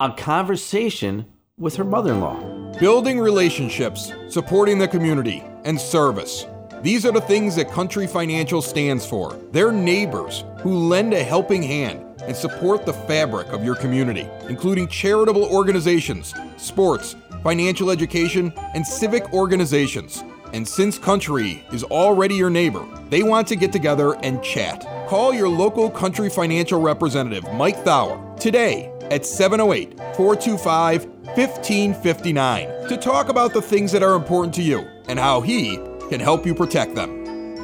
a 0.00 0.12
conversation 0.12 1.26
with 1.59 1.76
her 1.76 1.85
mother-in-law. 1.85 2.78
Building 2.80 3.21
relationships, 3.21 4.12
supporting 4.28 4.78
the 4.78 4.88
community, 4.88 5.45
and 5.64 5.80
service. 5.80 6.47
These 6.83 7.04
are 7.04 7.12
the 7.12 7.21
things 7.21 7.54
that 7.57 7.71
Country 7.71 8.07
Financial 8.07 8.62
stands 8.62 9.07
for. 9.07 9.38
They're 9.52 9.71
neighbors 9.71 10.45
who 10.62 10.75
lend 10.88 11.12
a 11.12 11.23
helping 11.23 11.62
hand 11.62 12.04
and 12.23 12.35
support 12.35 12.87
the 12.87 12.95
fabric 12.95 13.49
of 13.49 13.64
your 13.64 13.76
community, 13.76 14.26
including 14.49 14.88
charitable 14.88 15.45
organizations, 15.45 16.35
sports, 16.57 17.14
financial 17.42 17.90
education, 17.90 18.52
and 18.75 18.87
civic 18.87 19.32
organizations. 19.32 20.23
And 20.52 20.66
since 20.66 20.99
Country 20.99 21.64
is 21.73 21.85
already 21.85 22.35
your 22.35 22.50
neighbor, 22.50 22.87
they 23.09 23.23
want 23.23 23.47
to 23.49 23.56
get 23.56 23.73
together 23.73 24.16
and 24.23 24.42
chat. 24.42 24.80
Call 25.09 25.32
your 25.32 25.49
local 25.49 25.90
Country 25.90 26.28
Financial 26.28 26.80
representative, 26.80 27.44
Mike 27.54 27.76
Thauer, 27.85 28.38
today 28.38 28.92
at 29.11 29.26
708 29.26 29.99
425 30.16 31.06
1559 31.06 32.88
to 32.88 32.97
talk 32.97 33.28
about 33.28 33.52
the 33.52 33.62
things 33.62 33.92
that 33.92 34.02
are 34.02 34.14
important 34.14 34.54
to 34.54 34.62
you 34.62 34.80
and 35.09 35.18
how 35.18 35.40
he 35.40 35.76
can 36.09 36.18
help 36.20 36.44
you 36.44 36.54
protect 36.54 36.94
them. 36.94 37.20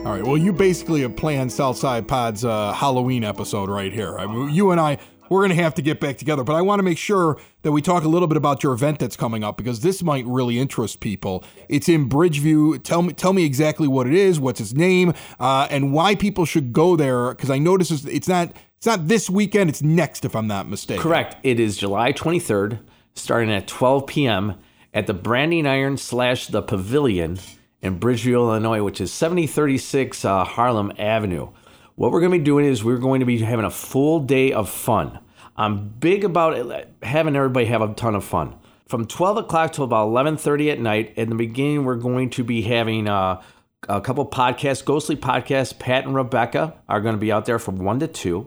All 0.06 0.12
right, 0.12 0.23
well, 0.23 0.37
you 0.37 0.52
basically 0.52 1.02
have 1.02 1.16
planned 1.16 1.50
Southside 1.50 2.06
Pod's 2.06 2.45
uh, 2.45 2.73
Halloween 2.73 3.25
episode 3.25 3.68
right 3.68 3.92
here. 3.92 4.16
I 4.16 4.26
mean, 4.26 4.50
you 4.50 4.71
and 4.71 4.80
I, 4.80 4.99
we're 5.28 5.40
going 5.40 5.56
to 5.56 5.62
have 5.62 5.75
to 5.75 5.83
get 5.83 6.00
back 6.00 6.18
together, 6.18 6.45
but 6.45 6.54
I 6.54 6.62
want 6.62 6.78
to 6.78 6.83
make 6.83 6.99
sure 6.99 7.38
that 7.62 7.73
we 7.73 7.83
talk 7.83 8.04
a 8.04 8.09
little 8.09 8.28
bit 8.28 8.37
about 8.37 8.62
your 8.62 8.73
event 8.73 8.99
that's 8.99 9.16
coming 9.16 9.42
up 9.45 9.56
because 9.56 9.80
this 9.80 10.02
might 10.02 10.25
really 10.26 10.59
interest 10.59 11.00
people. 11.00 11.45
It's 11.68 11.88
in 11.88 12.09
Bridgeview. 12.09 12.83
Tell 12.83 13.02
me, 13.02 13.12
tell 13.12 13.33
me 13.33 13.45
exactly 13.45 13.88
what 13.88 14.06
it 14.06 14.14
is, 14.14 14.38
what's 14.38 14.61
its 14.61 14.73
name, 14.73 15.14
uh, 15.40 15.66
and 15.71 15.92
why 15.92 16.14
people 16.14 16.45
should 16.45 16.73
go 16.73 16.97
there. 16.97 17.30
Because 17.30 17.50
I 17.50 17.59
notice 17.59 17.90
it's- 17.90 18.28
not, 18.28 18.52
it's 18.76 18.87
not 18.87 19.09
this 19.09 19.28
weekend. 19.30 19.71
It's 19.71 19.83
next, 19.83 20.25
if 20.25 20.37
I'm 20.37 20.47
not 20.47 20.68
mistaken. 20.68 21.02
Correct. 21.02 21.37
It 21.42 21.59
is 21.59 21.76
July 21.76 22.12
23rd, 22.12 22.78
starting 23.14 23.50
at 23.50 23.66
12 23.66 24.06
p.m. 24.06 24.54
at 24.92 25.06
the 25.06 25.14
Branding 25.14 25.66
Iron 25.66 25.97
slash 25.97 26.47
the 26.49 26.62
Pavilion 26.62 27.38
in 27.83 27.99
Bridgeview, 27.99 28.33
Illinois, 28.35 28.83
which 28.83 29.00
is 29.00 29.12
7036 29.12 30.25
uh, 30.25 30.45
Harlem 30.45 30.92
Avenue. 30.99 31.49
What 31.97 32.12
we're 32.12 32.21
going 32.21 32.33
to 32.33 32.38
be 32.38 32.45
doing 32.45 32.67
is 32.67 32.85
we're 32.85 32.99
going 32.99 33.21
to 33.21 33.26
be 33.26 33.38
having 33.38 33.65
a 33.65 33.71
full 33.71 34.21
day 34.21 34.53
of 34.53 34.69
fun. 34.69 35.19
I'm 35.57 35.88
big 35.88 36.25
about 36.25 36.55
having 37.03 37.35
everybody 37.35 37.65
have 37.67 37.81
a 37.81 37.95
ton 37.95 38.15
of 38.15 38.23
fun. 38.23 38.55
from 38.87 39.07
12 39.07 39.38
o'clock 39.38 39.73
till 39.73 39.85
about 39.85 40.09
11.30 40.11 40.73
at 40.73 40.79
night. 40.79 41.15
In 41.17 41.31
the 41.31 41.35
beginning, 41.35 41.85
we're 41.85 41.97
going 41.97 42.29
to 42.31 42.45
be 42.45 42.61
having 42.61 43.09
uh, 43.09 43.41
a 43.88 44.03
couple 44.03 44.26
podcasts, 44.26 44.85
ghostly 44.85 45.17
podcasts. 45.17 45.76
Pat 45.76 46.05
and 46.05 46.15
Rebecca 46.15 46.75
are 46.87 47.00
going 47.00 47.15
to 47.15 47.21
be 47.21 47.33
out 47.33 47.47
there 47.47 47.59
from 47.59 47.79
1 47.79 48.00
to 48.00 48.09
2. 48.09 48.47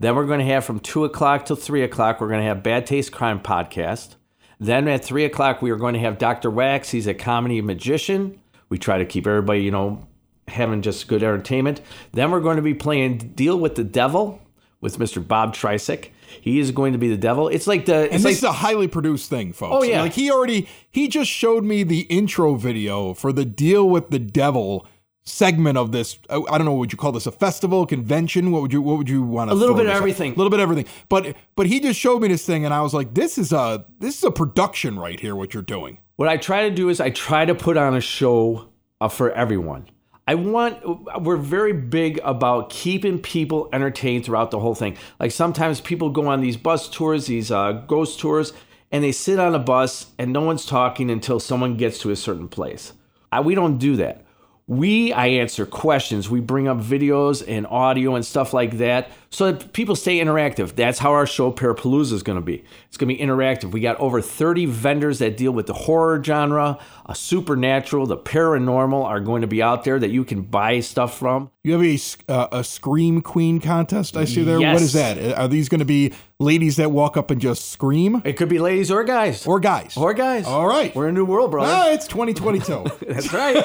Then 0.00 0.16
we're 0.16 0.26
going 0.26 0.40
to 0.40 0.46
have 0.46 0.64
from 0.64 0.80
2 0.80 1.04
o'clock 1.04 1.46
till 1.46 1.54
3 1.54 1.82
o'clock, 1.84 2.20
we're 2.20 2.28
going 2.28 2.40
to 2.40 2.46
have 2.46 2.64
Bad 2.64 2.86
Taste 2.86 3.12
Crime 3.12 3.38
podcast. 3.38 4.16
Then 4.58 4.88
at 4.88 5.04
3 5.04 5.24
o'clock, 5.24 5.62
we 5.62 5.70
are 5.70 5.76
going 5.76 5.94
to 5.94 6.00
have 6.00 6.18
Dr. 6.18 6.50
Wax. 6.50 6.90
He's 6.90 7.06
a 7.06 7.14
comedy 7.14 7.62
magician. 7.62 8.40
We 8.68 8.78
try 8.78 8.98
to 8.98 9.04
keep 9.04 9.28
everybody, 9.28 9.62
you 9.62 9.70
know, 9.70 10.08
having 10.50 10.82
just 10.82 11.08
good 11.08 11.22
entertainment. 11.22 11.80
Then 12.12 12.30
we're 12.30 12.40
going 12.40 12.56
to 12.56 12.62
be 12.62 12.74
playing 12.74 13.18
Deal 13.34 13.58
with 13.58 13.74
the 13.74 13.84
Devil 13.84 14.40
with 14.80 14.98
Mr. 14.98 15.26
Bob 15.26 15.54
Trisek. 15.54 16.10
He 16.40 16.58
is 16.58 16.70
going 16.70 16.92
to 16.92 16.98
be 16.98 17.08
the 17.08 17.16
devil. 17.16 17.48
It's 17.48 17.66
like 17.66 17.86
the 17.86 17.94
And 17.96 18.04
it's 18.04 18.14
this 18.16 18.24
like 18.24 18.34
is 18.34 18.42
a 18.44 18.52
highly 18.52 18.88
produced 18.88 19.28
thing, 19.28 19.52
folks. 19.52 19.74
Oh, 19.74 19.82
yeah. 19.82 20.02
Like 20.02 20.12
he 20.12 20.30
already 20.30 20.68
he 20.90 21.08
just 21.08 21.30
showed 21.30 21.64
me 21.64 21.82
the 21.82 22.02
intro 22.02 22.54
video 22.54 23.14
for 23.14 23.32
the 23.32 23.44
deal 23.44 23.88
with 23.88 24.10
the 24.10 24.18
devil 24.18 24.86
segment 25.24 25.76
of 25.76 25.92
this. 25.92 26.18
I 26.30 26.36
I 26.36 26.56
don't 26.56 26.64
know 26.64 26.72
what 26.72 26.80
would 26.80 26.92
you 26.92 26.98
call 26.98 27.12
this 27.12 27.26
a 27.26 27.32
festival, 27.32 27.84
convention? 27.84 28.52
What 28.52 28.62
would 28.62 28.72
you 28.72 28.80
what 28.80 28.98
would 28.98 29.08
you 29.08 29.22
want 29.22 29.50
to 29.50 29.54
A 29.54 29.56
little 29.56 29.74
bit 29.74 29.86
of 29.86 29.92
everything. 29.92 30.32
A 30.34 30.36
little 30.36 30.50
bit 30.50 30.60
of 30.60 30.62
everything. 30.62 30.86
But 31.08 31.36
but 31.56 31.66
he 31.66 31.80
just 31.80 31.98
showed 31.98 32.22
me 32.22 32.28
this 32.28 32.46
thing 32.46 32.64
and 32.64 32.72
I 32.72 32.80
was 32.80 32.94
like 32.94 33.14
this 33.14 33.36
is 33.36 33.52
a 33.52 33.84
this 33.98 34.18
is 34.18 34.24
a 34.24 34.30
production 34.30 34.98
right 34.98 35.18
here 35.18 35.34
what 35.34 35.52
you're 35.52 35.62
doing. 35.62 35.98
what 36.16 36.28
I 36.28 36.36
try 36.36 36.68
to 36.68 36.74
do 36.74 36.88
is 36.88 37.00
I 37.00 37.10
try 37.10 37.44
to 37.44 37.54
put 37.54 37.76
on 37.76 37.96
a 37.96 38.00
show 38.00 38.68
uh, 39.00 39.08
for 39.08 39.32
everyone. 39.32 39.88
I 40.30 40.36
want 40.36 41.22
we're 41.22 41.36
very 41.36 41.72
big 41.72 42.20
about 42.22 42.70
keeping 42.70 43.18
people 43.18 43.68
entertained 43.72 44.24
throughout 44.24 44.52
the 44.52 44.60
whole 44.60 44.76
thing. 44.76 44.96
Like 45.18 45.32
sometimes 45.32 45.80
people 45.80 46.10
go 46.10 46.28
on 46.28 46.40
these 46.40 46.56
bus 46.56 46.88
tours, 46.88 47.26
these 47.26 47.50
uh, 47.50 47.72
ghost 47.72 48.20
tours, 48.20 48.52
and 48.92 49.02
they 49.02 49.10
sit 49.10 49.40
on 49.40 49.56
a 49.56 49.58
bus 49.58 50.12
and 50.18 50.32
no 50.32 50.42
one's 50.42 50.64
talking 50.64 51.10
until 51.10 51.40
someone 51.40 51.76
gets 51.76 51.98
to 52.02 52.12
a 52.12 52.16
certain 52.16 52.46
place. 52.46 52.92
I, 53.32 53.40
we 53.40 53.56
don't 53.56 53.78
do 53.78 53.96
that. 53.96 54.24
We 54.70 55.12
I 55.12 55.26
answer 55.26 55.66
questions. 55.66 56.30
We 56.30 56.38
bring 56.38 56.68
up 56.68 56.78
videos 56.78 57.42
and 57.48 57.66
audio 57.66 58.14
and 58.14 58.24
stuff 58.24 58.54
like 58.54 58.78
that 58.78 59.10
so 59.28 59.50
that 59.50 59.72
people 59.72 59.96
stay 59.96 60.20
interactive. 60.20 60.76
That's 60.76 61.00
how 61.00 61.10
our 61.10 61.26
show 61.26 61.50
Parapalooza 61.50 62.12
is 62.12 62.22
going 62.22 62.38
to 62.38 62.44
be. 62.44 62.62
It's 62.86 62.96
going 62.96 63.08
to 63.08 63.16
be 63.16 63.20
interactive. 63.20 63.72
We 63.72 63.80
got 63.80 63.98
over 63.98 64.22
30 64.22 64.66
vendors 64.66 65.18
that 65.18 65.36
deal 65.36 65.50
with 65.50 65.66
the 65.66 65.72
horror 65.72 66.22
genre, 66.22 66.78
a 67.06 67.16
supernatural, 67.16 68.06
the 68.06 68.16
paranormal 68.16 69.04
are 69.04 69.18
going 69.18 69.40
to 69.40 69.48
be 69.48 69.60
out 69.60 69.82
there 69.82 69.98
that 69.98 70.10
you 70.10 70.24
can 70.24 70.42
buy 70.42 70.78
stuff 70.78 71.18
from. 71.18 71.50
You 71.64 71.72
have 71.72 71.82
a 71.82 71.98
uh, 72.32 72.46
a 72.52 72.62
scream 72.62 73.22
queen 73.22 73.58
contest 73.58 74.16
I 74.16 74.24
see 74.24 74.44
there. 74.44 74.58
What 74.58 74.62
Yes. 74.62 74.82
is 74.82 74.92
that? 74.92 75.36
Are 75.36 75.48
these 75.48 75.68
going 75.68 75.80
to 75.80 75.84
be 75.84 76.12
ladies 76.40 76.76
that 76.76 76.90
walk 76.90 77.16
up 77.16 77.30
and 77.30 77.40
just 77.40 77.70
scream 77.70 78.20
It 78.24 78.32
could 78.32 78.48
be 78.48 78.58
ladies 78.58 78.90
or 78.90 79.04
guys. 79.04 79.46
or 79.46 79.60
guys? 79.60 79.96
Or 79.96 80.12
guys. 80.14 80.46
All 80.46 80.66
right. 80.66 80.92
We're 80.96 81.04
in 81.08 81.14
a 81.14 81.18
new 81.18 81.24
world, 81.24 81.52
brother. 81.52 81.70
Ah, 81.72 81.90
it's 81.92 82.08
2022. 82.08 82.84
That's 83.08 83.32
right. 83.32 83.62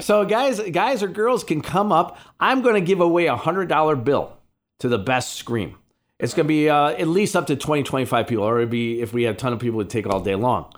so 0.02 0.24
guys, 0.24 0.60
guys 0.70 1.02
or 1.02 1.08
girls 1.08 1.44
can 1.44 1.60
come 1.60 1.92
up. 1.92 2.16
I'm 2.38 2.62
going 2.62 2.76
to 2.76 2.80
give 2.80 3.00
away 3.00 3.26
a 3.26 3.36
hundred 3.36 3.68
dollar 3.68 3.96
bill 3.96 4.32
to 4.78 4.88
the 4.88 4.98
best 4.98 5.34
scream. 5.34 5.76
It's 6.18 6.34
going 6.34 6.44
to 6.46 6.48
be 6.48 6.68
uh, 6.68 6.88
at 6.90 7.08
least 7.08 7.34
up 7.34 7.46
to 7.48 7.56
20, 7.56 7.82
25 7.82 8.26
people, 8.26 8.44
or 8.44 8.58
it'd 8.58 8.70
be 8.70 9.00
if 9.00 9.12
we 9.12 9.22
had 9.24 9.34
a 9.34 9.38
ton 9.38 9.52
of 9.52 9.58
people, 9.58 9.80
it'd 9.80 9.90
take 9.90 10.06
all 10.06 10.20
day 10.20 10.34
long. 10.34 10.72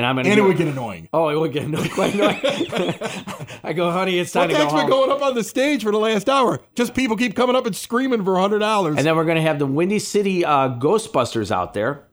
And 0.00 0.06
I'm 0.06 0.16
to. 0.16 0.30
and 0.30 0.38
it 0.38 0.42
would 0.42 0.56
get 0.56 0.68
annoying. 0.68 1.10
Oh, 1.12 1.28
it 1.28 1.38
would 1.38 1.52
get 1.52 1.68
no, 1.68 1.86
quite 1.90 2.14
annoying. 2.14 2.40
I 3.62 3.74
go, 3.74 3.90
honey, 3.90 4.18
it's 4.18 4.32
time 4.32 4.44
What 4.44 4.46
to 4.48 4.52
go 4.54 4.58
heck's 4.60 4.72
been 4.72 4.88
going 4.88 5.10
up 5.10 5.20
on 5.20 5.34
the 5.34 5.44
stage 5.44 5.82
for 5.82 5.92
the 5.92 5.98
last 5.98 6.26
hour? 6.30 6.60
Just 6.74 6.94
people 6.94 7.18
keep 7.18 7.36
coming 7.36 7.54
up 7.54 7.66
and 7.66 7.76
screaming 7.76 8.24
for 8.24 8.38
hundred 8.38 8.60
dollars. 8.60 8.96
And 8.96 9.06
then 9.06 9.14
we're 9.14 9.26
going 9.26 9.36
to 9.36 9.42
have 9.42 9.58
the 9.58 9.66
Windy 9.66 9.98
City 9.98 10.42
uh, 10.42 10.70
Ghostbusters 10.70 11.50
out 11.50 11.74
there. 11.74 12.04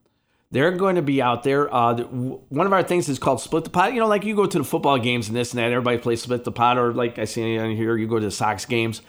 They're 0.52 0.72
going 0.72 0.96
to 0.96 1.02
be 1.02 1.22
out 1.22 1.44
there. 1.44 1.74
Uh, 1.74 1.96
one 2.04 2.66
of 2.68 2.74
our 2.74 2.84
things 2.84 3.08
is 3.08 3.20
called 3.20 3.40
Split 3.40 3.64
the 3.64 3.70
Pot. 3.70 3.94
You 3.94 4.02
know, 4.02 4.08
like 4.08 4.26
you 4.26 4.36
go 4.36 4.46
to 4.46 4.58
the 4.58 4.64
football 4.66 4.98
games 4.98 5.30
and 5.30 5.38
this 5.38 5.52
and 5.54 5.60
that, 5.60 5.72
everybody 5.72 5.98
plays 5.98 6.22
Split 6.22 6.44
the 6.44 6.52
Pot, 6.52 6.78
or 6.78 6.94
like 6.94 7.18
I 7.20 7.24
see 7.26 7.58
on 7.58 7.72
here, 7.74 7.96
you 7.96 8.08
go 8.08 8.20
to 8.20 8.26
the 8.26 8.32
Sox 8.32 8.66
games, 8.66 9.02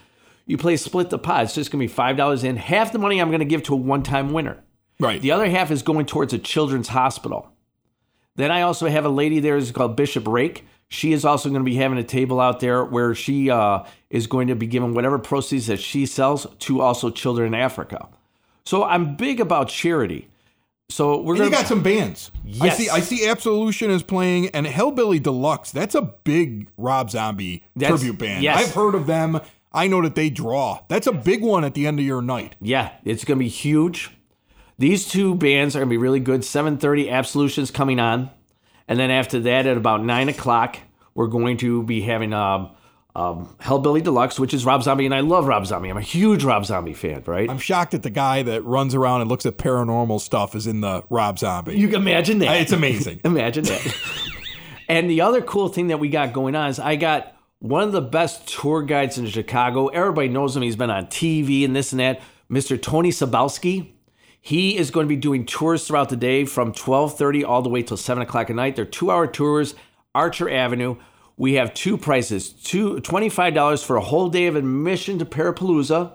you 0.47 0.57
play 0.57 0.77
Split 0.77 1.11
the 1.11 1.19
Pot. 1.19 1.43
It's 1.45 1.55
just 1.55 1.73
going 1.73 1.87
to 1.87 1.93
be 1.93 2.01
$5 2.01 2.45
in. 2.45 2.57
Half 2.57 2.93
the 2.93 2.99
money 3.01 3.21
I'm 3.21 3.29
going 3.29 3.41
to 3.41 3.45
give 3.45 3.63
to 3.65 3.75
a 3.75 3.77
one 3.77 4.03
time 4.05 4.33
winner. 4.33 4.63
right. 5.01 5.21
The 5.21 5.33
other 5.33 5.49
half 5.49 5.73
is 5.73 5.83
going 5.83 6.07
towards 6.07 6.33
a 6.33 6.39
children's 6.39 6.89
hospital. 6.89 7.53
Then 8.39 8.51
I 8.53 8.63
also 8.63 8.89
have 8.89 9.05
a 9.05 9.09
lady 9.11 9.41
there 9.41 9.57
is 9.57 9.71
called 9.73 9.97
Bishop 9.97 10.27
Rake. 10.27 10.65
She 10.89 11.13
is 11.13 11.25
also 11.25 11.49
going 11.51 11.61
to 11.61 11.65
be 11.71 11.75
having 11.75 11.99
a 11.99 12.05
table 12.05 12.41
out 12.41 12.61
there 12.61 12.85
where 12.85 13.15
she 13.15 13.51
uh, 13.51 13.85
is 14.11 14.27
going 14.27 14.47
to 14.49 14.55
be 14.55 14.67
giving 14.67 14.95
whatever 14.95 15.19
proceeds 15.19 15.67
that 15.67 15.81
she 15.81 16.07
sells 16.07 16.47
to 16.61 16.81
also 16.81 17.11
children 17.11 17.49
in 17.53 17.61
Africa. 17.61 18.09
So 18.65 18.85
I'm 18.85 19.17
big 19.17 19.41
about 19.41 19.69
charity. 19.69 20.29
So 20.89 21.21
we're 21.21 21.35
And 21.35 21.39
going 21.41 21.51
you 21.51 21.57
got 21.59 21.67
some 21.67 21.83
bands. 21.83 22.31
Yes, 22.47 22.63
I 22.63 22.77
see. 22.79 22.89
I 22.89 23.01
see. 23.01 23.27
Absolution 23.29 23.91
is 23.91 24.03
playing, 24.03 24.49
and 24.51 24.67
Hellbilly 24.67 25.23
Deluxe. 25.23 25.71
That's 25.73 25.95
a 25.95 26.01
big 26.03 26.71
Rob 26.79 27.11
Zombie 27.11 27.65
That's- 27.77 28.01
tribute 28.01 28.19
band. 28.19 28.43
yes. 28.45 28.69
I've 28.69 28.75
heard 28.75 28.95
of 28.95 29.07
them. 29.07 29.41
I 29.73 29.87
know 29.89 30.01
that 30.01 30.15
they 30.15 30.31
draw. 30.31 30.81
That's 30.89 31.07
a 31.07 31.13
big 31.13 31.43
one 31.43 31.65
at 31.65 31.75
the 31.75 31.87
end 31.87 31.99
of 31.99 32.07
your 32.07 32.23
night. 32.23 32.57
Yeah, 32.61 32.93
it's 33.05 33.25
going 33.25 33.39
to 33.39 33.45
be 33.45 33.51
huge. 33.51 34.11
These 34.79 35.09
two 35.09 35.35
bands 35.35 35.75
are 35.75 35.81
going 35.81 35.89
to 35.89 35.93
be 35.93 35.97
really 35.97 36.21
good. 36.21 36.43
7:30 36.43 37.11
Absolution's 37.11 37.71
coming 37.71 37.99
on, 37.99 38.31
and 38.87 38.99
then 38.99 39.11
after 39.11 39.41
that, 39.41 39.67
at 39.67 39.77
about 39.77 40.05
nine 40.05 40.29
o'clock, 40.29 40.79
we're 41.15 41.27
going 41.27 41.57
to 41.59 41.83
be 41.83 42.03
having 42.03 42.33
um, 42.33 42.71
um, 43.17 43.57
Hellbilly 43.61 44.03
Deluxe, 44.03 44.39
which 44.39 44.55
is 44.55 44.65
Rob 44.65 44.85
Zombie, 44.85 45.05
and 45.05 45.15
I 45.15 45.21
love 45.21 45.49
Rob 45.49 45.67
Zombie. 45.67 45.89
I'm 45.89 45.97
a 45.97 46.01
huge 46.01 46.45
Rob 46.45 46.65
Zombie 46.65 46.95
fan, 46.95 47.25
right? 47.27 47.51
I'm 47.51 47.59
shocked 47.59 47.91
that 47.91 48.05
the 48.05 48.11
guy 48.11 48.45
that 48.45 48.65
runs 48.65 48.95
around 48.95 49.23
and 49.23 49.29
looks 49.29 49.45
at 49.45 49.59
paranormal 49.59 50.21
stuff 50.21 50.55
is 50.55 50.69
in 50.69 50.81
the 50.81 51.03
Rob 51.11 51.41
Zombie. 51.41 51.77
you 51.77 51.89
can 51.89 51.97
imagine 51.97 52.39
that. 52.39 52.61
it's 52.61 52.73
amazing. 52.73 53.21
Imagine 53.25 53.65
that. 53.65 53.97
and 54.89 55.11
the 55.11 55.23
other 55.23 55.43
cool 55.43 55.69
thing 55.69 55.89
that 55.89 55.99
we 55.99 56.09
got 56.09 56.33
going 56.33 56.55
on 56.55 56.71
is 56.71 56.79
I 56.79 56.95
got 56.95 57.35
one 57.59 57.83
of 57.83 57.91
the 57.91 58.01
best 58.01 58.47
tour 58.47 58.83
guides 58.83 59.19
in 59.19 59.27
Chicago. 59.27 59.89
Everybody 59.89 60.29
knows 60.29 60.57
him. 60.57 60.63
He's 60.63 60.77
been 60.77 60.91
on 60.91 61.07
TV 61.07 61.65
and 61.65 61.75
this 61.75 61.93
and 61.93 61.99
that. 61.99 62.21
Mr. 62.49 62.81
Tony 62.81 63.11
Sabalski. 63.11 63.95
He 64.49 64.79
is 64.79 64.91
going 64.91 65.05
to 65.05 65.15
be 65.15 65.21
doing 65.21 65.45
tours 65.45 65.87
throughout 65.87 66.09
the 66.09 66.17
day 66.17 66.47
from 66.47 66.73
12:30 66.73 67.45
all 67.45 67.61
the 67.61 67.69
way 67.69 67.83
till 67.83 67.99
7 67.99 68.23
o'clock 68.23 68.49
at 68.49 68.57
night. 68.57 68.77
They're 68.77 68.87
two-hour 68.87 69.27
tours, 69.27 69.75
Archer 70.15 70.49
Avenue. 70.49 70.97
We 71.37 71.53
have 71.57 71.75
two 71.75 71.99
prices: 71.99 72.49
two 72.49 72.95
$25 73.03 73.85
for 73.85 73.97
a 73.97 74.01
whole 74.01 74.31
day 74.31 74.47
of 74.47 74.57
admission 74.57 75.19
to 75.19 75.27
Parapalooza, 75.27 76.13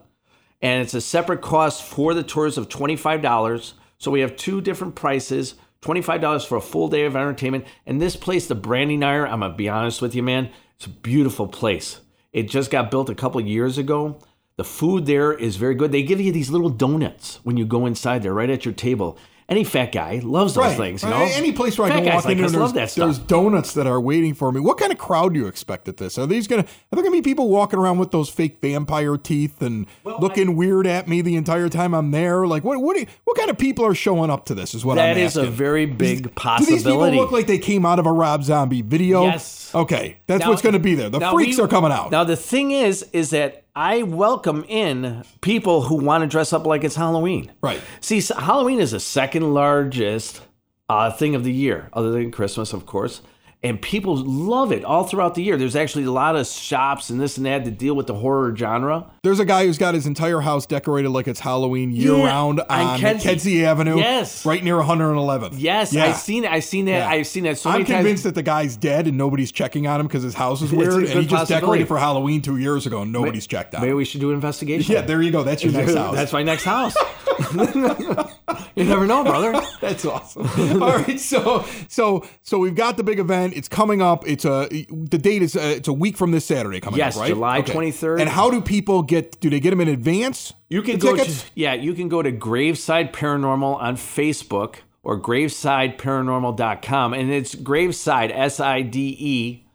and 0.64 0.82
it's 0.82 0.96
a 0.96 1.00
separate 1.00 1.42
cost 1.42 1.84
for 1.84 2.16
the 2.16 2.24
tours 2.24 2.58
of 2.58 2.70
$25. 2.70 3.74
So 4.00 4.10
we 4.10 4.22
have 4.22 4.36
two 4.36 4.62
different 4.62 4.96
prices 4.96 5.54
$25 5.84 6.48
for 6.48 6.58
a 6.58 6.62
full 6.62 6.88
day 6.88 7.06
of 7.06 7.16
entertainment. 7.16 7.66
And 7.86 8.02
this 8.02 8.16
place, 8.16 8.48
the 8.48 8.56
Branding 8.56 9.04
Iron, 9.04 9.30
I'm 9.30 9.42
to 9.42 9.50
be 9.50 9.70
honest 9.70 10.02
with 10.02 10.16
you, 10.16 10.24
man, 10.24 10.50
it's 10.78 10.88
a 10.88 10.90
beautiful 10.90 11.48
place. 11.48 12.00
It 12.32 12.50
just 12.50 12.72
got 12.72 12.90
built 12.90 13.12
a 13.12 13.16
couple 13.16 13.40
years 13.42 13.78
ago. 13.78 14.18
The 14.56 14.64
food 14.64 15.06
there 15.08 15.34
is 15.34 15.56
very 15.56 15.74
good. 15.74 15.92
They 15.92 16.04
give 16.04 16.22
you 16.22 16.32
these 16.32 16.52
little 16.52 16.70
donuts 16.70 17.40
when 17.44 17.58
you 17.58 17.66
go 17.66 17.86
inside 17.88 18.22
there, 18.22 18.34
right 18.34 18.50
at 18.50 18.66
your 18.66 18.74
table. 18.74 19.18
Any 19.50 19.66
fat 19.66 19.92
guy 19.92 20.22
loves 20.24 20.54
those 20.54 20.64
Right. 20.68 20.78
things, 20.78 21.04
you 21.04 21.10
know. 21.10 21.18
Any 21.18 21.52
place 21.52 21.78
where 21.78 21.88
I 21.88 21.92
Fat 21.92 22.04
can 22.04 22.14
walk 22.16 22.26
like 22.26 22.38
in 22.38 22.46
and 22.46 22.54
there's, 22.54 22.72
that 22.74 22.92
there's 22.96 23.18
donuts 23.20 23.74
that 23.74 23.86
are 23.86 24.00
waiting 24.00 24.34
for 24.34 24.52
me. 24.54 24.62
What 24.62 24.78
kind 24.78 24.92
of 24.92 24.98
crowd 24.98 25.34
do 25.34 25.40
you 25.42 25.48
expect 25.48 25.90
at 25.90 25.98
this? 25.98 26.18
Are 26.18 26.26
these 26.26 26.48
gonna 26.48 26.62
are 26.62 26.96
there 26.96 27.04
gonna 27.04 27.12
be 27.12 27.22
people 27.22 27.50
walking 27.50 27.78
around 27.78 27.98
with 27.98 28.12
those 28.12 28.30
fake 28.30 28.60
vampire 28.62 29.18
teeth 29.18 29.62
and 29.62 29.86
looking 30.06 30.56
weird 30.56 30.88
at 30.88 31.10
me 31.10 31.22
the 31.22 31.36
entire 31.36 31.68
time 31.68 31.94
I'm 31.94 32.12
there? 32.12 32.48
Like 32.48 32.64
what 32.64 32.80
what 32.82 32.96
you- 32.98 33.06
what 33.26 33.38
kind 33.38 33.50
of 33.50 33.58
people 33.58 33.86
are 33.86 33.94
showing 33.96 34.30
up 34.30 34.46
to 34.46 34.56
this? 34.56 34.74
Is 34.74 34.86
what 34.86 34.96
That 34.96 35.18
I'm 35.18 35.24
is 35.24 35.36
a 35.36 35.46
very 35.46 35.88
big 35.88 36.34
possibility. 36.36 36.66
Do 36.70 36.76
these 36.76 36.84
people 36.84 37.16
look 37.18 37.32
like 37.34 37.48
they 37.48 37.58
came 37.60 37.86
out 37.86 38.00
of 38.00 38.06
a 38.06 38.14
Rob 38.14 38.44
Zombie 38.46 38.82
video? 38.82 39.24
Yes. 39.24 39.72
Okay, 39.76 40.18
that's 40.26 40.46
Now- 40.46 40.52
what's 40.52 40.62
going 40.62 40.74
to 40.74 40.80
be 40.80 40.96
there. 40.96 41.10
The 41.10 41.20
freaks 41.32 41.58
we- 41.58 41.64
are 41.64 41.68
coming 41.68 41.92
out. 41.92 42.12
Now 42.12 42.24
the 42.24 42.36
thing 42.38 42.72
is, 42.72 43.04
is 43.12 43.32
that 43.32 43.63
I 43.76 44.04
welcome 44.04 44.64
in 44.68 45.24
people 45.42 45.82
who 45.82 45.96
want 45.96 46.22
to 46.22 46.28
dress 46.28 46.54
up 46.54 46.68
like 46.68 46.84
it's 46.84 46.96
Halloween. 46.96 47.52
Right. 47.60 47.82
See, 48.02 48.22
Halloween 48.22 48.80
is 48.80 48.92
the 48.92 49.00
second 49.00 49.52
largest 49.52 50.42
uh, 50.88 51.12
thing 51.12 51.34
of 51.34 51.44
the 51.44 51.52
year, 51.52 51.90
other 51.92 52.12
than 52.12 52.30
Christmas, 52.30 52.72
of 52.72 52.86
course. 52.86 53.22
And 53.66 53.82
people 53.82 54.18
love 54.18 54.74
it 54.74 54.84
all 54.84 55.06
throughout 55.06 55.36
the 55.36 55.42
year. 55.42 55.56
There's 55.56 55.78
actually 55.78 56.04
a 56.04 56.12
lot 56.12 56.36
of 56.36 56.46
shops 56.46 57.10
and 57.10 57.18
this 57.22 57.38
and 57.38 57.46
that 57.46 57.64
to 57.64 57.72
deal 57.72 57.94
with 57.96 58.08
the 58.08 58.14
horror 58.14 58.54
genre. 58.54 59.06
There's 59.24 59.40
a 59.40 59.46
guy 59.46 59.66
who's 59.66 59.78
got 59.78 59.94
his 59.94 60.06
entire 60.06 60.42
house 60.42 60.66
decorated 60.66 61.12
like 61.12 61.30
it's 61.30 61.40
Halloween 61.40 61.92
year 61.94 62.18
Yeah, 62.18 62.26
round 62.26 62.60
on 62.70 63.00
Kedzie. 63.00 63.24
Kedzie 63.24 63.64
Avenue. 63.64 63.96
Yes. 64.00 64.46
Right 64.46 64.62
near 64.62 64.76
111th. 64.76 65.54
Yes, 65.58 65.94
Yeah. 65.94 66.08
I've 66.08 66.18
seen 66.18 66.44
it. 66.44 66.52
I've 66.52 66.66
seen 66.66 66.86
that. 66.86 66.92
Yeah. 66.92 67.08
I've 67.10 67.26
seen 67.26 67.44
that 67.46 67.58
so 67.58 67.70
I'm 67.70 67.76
many 67.76 67.86
times. 67.86 67.98
convinced 68.00 68.24
that 68.26 68.36
the 68.36 68.44
guy's 68.44 68.76
dead 68.76 69.08
and 69.08 69.18
nobody's 69.18 69.54
checking 69.54 69.88
on 69.88 70.02
him 70.02 70.08
because 70.08 70.24
his 70.24 70.34
house 70.34 70.62
is 70.62 70.74
weird 70.74 71.06
and 71.06 71.22
he 71.22 71.26
just 71.26 71.48
decorated 71.48 71.88
for 71.88 71.98
Halloween 71.98 72.42
two 72.42 72.58
years 72.58 72.86
ago 72.86 73.04
and 73.04 73.14
nobody's 73.14 73.48
checked 73.48 73.74
on 73.76 73.82
Maybe 73.82 73.94
we 73.94 74.04
should 74.04 74.20
do 74.20 74.30
an 74.32 74.36
investigation. 74.36 74.94
Yeah, 74.94 75.02
there 75.04 75.22
you 75.22 75.32
go. 75.32 75.44
That's 75.44 75.64
your 75.64 75.72
next 75.80 75.94
house. 75.96 76.16
That's 76.16 76.34
my 76.34 76.44
next 76.44 76.66
house. 76.66 76.96
you 78.76 78.84
never 78.86 79.06
know, 79.06 79.24
brother. 79.24 79.60
That's 79.82 80.06
awesome. 80.06 80.48
All 80.82 80.98
right, 80.98 81.20
so 81.20 81.66
so 81.88 82.26
so 82.42 82.58
we've 82.58 82.76
got 82.76 82.98
the 82.98 83.04
big 83.04 83.20
event. 83.20 83.56
It's 83.56 83.68
coming 83.68 84.02
up. 84.02 84.28
It's 84.28 84.46
a 84.46 84.68
the 84.70 85.18
date 85.18 85.42
is 85.42 85.56
uh 85.56 85.62
it's 85.62 85.88
a 85.88 85.94
week 85.94 86.18
from 86.18 86.32
this 86.32 86.46
Saturday 86.46 86.80
coming 86.80 86.98
Yes, 86.98 87.16
up, 87.16 87.22
right? 87.22 87.30
July 87.30 87.62
23rd. 87.62 88.22
And 88.22 88.30
how 88.30 88.50
do 88.50 88.62
people 88.62 89.04
get? 89.04 89.40
Do 89.40 89.50
they 89.50 89.60
get 89.60 89.72
them 89.72 89.82
in 89.82 89.88
advance? 89.88 90.54
You 90.70 90.82
can 90.82 90.98
go 90.98 91.16
to 91.16 91.32
yeah, 91.56 91.74
you 91.74 91.94
can 91.94 92.10
go 92.10 92.22
to 92.22 92.32
Graveside 92.32 93.14
Paranormal 93.14 93.76
on 93.82 93.96
Facebook 93.96 94.78
or 95.04 95.20
gravesideparanormal.com. 95.20 97.14
And 97.14 97.32
it's 97.32 97.56
graveside, 97.56 98.32
S 98.32 98.60
I 98.60 98.82
D 98.82 99.16
E, 99.20 99.66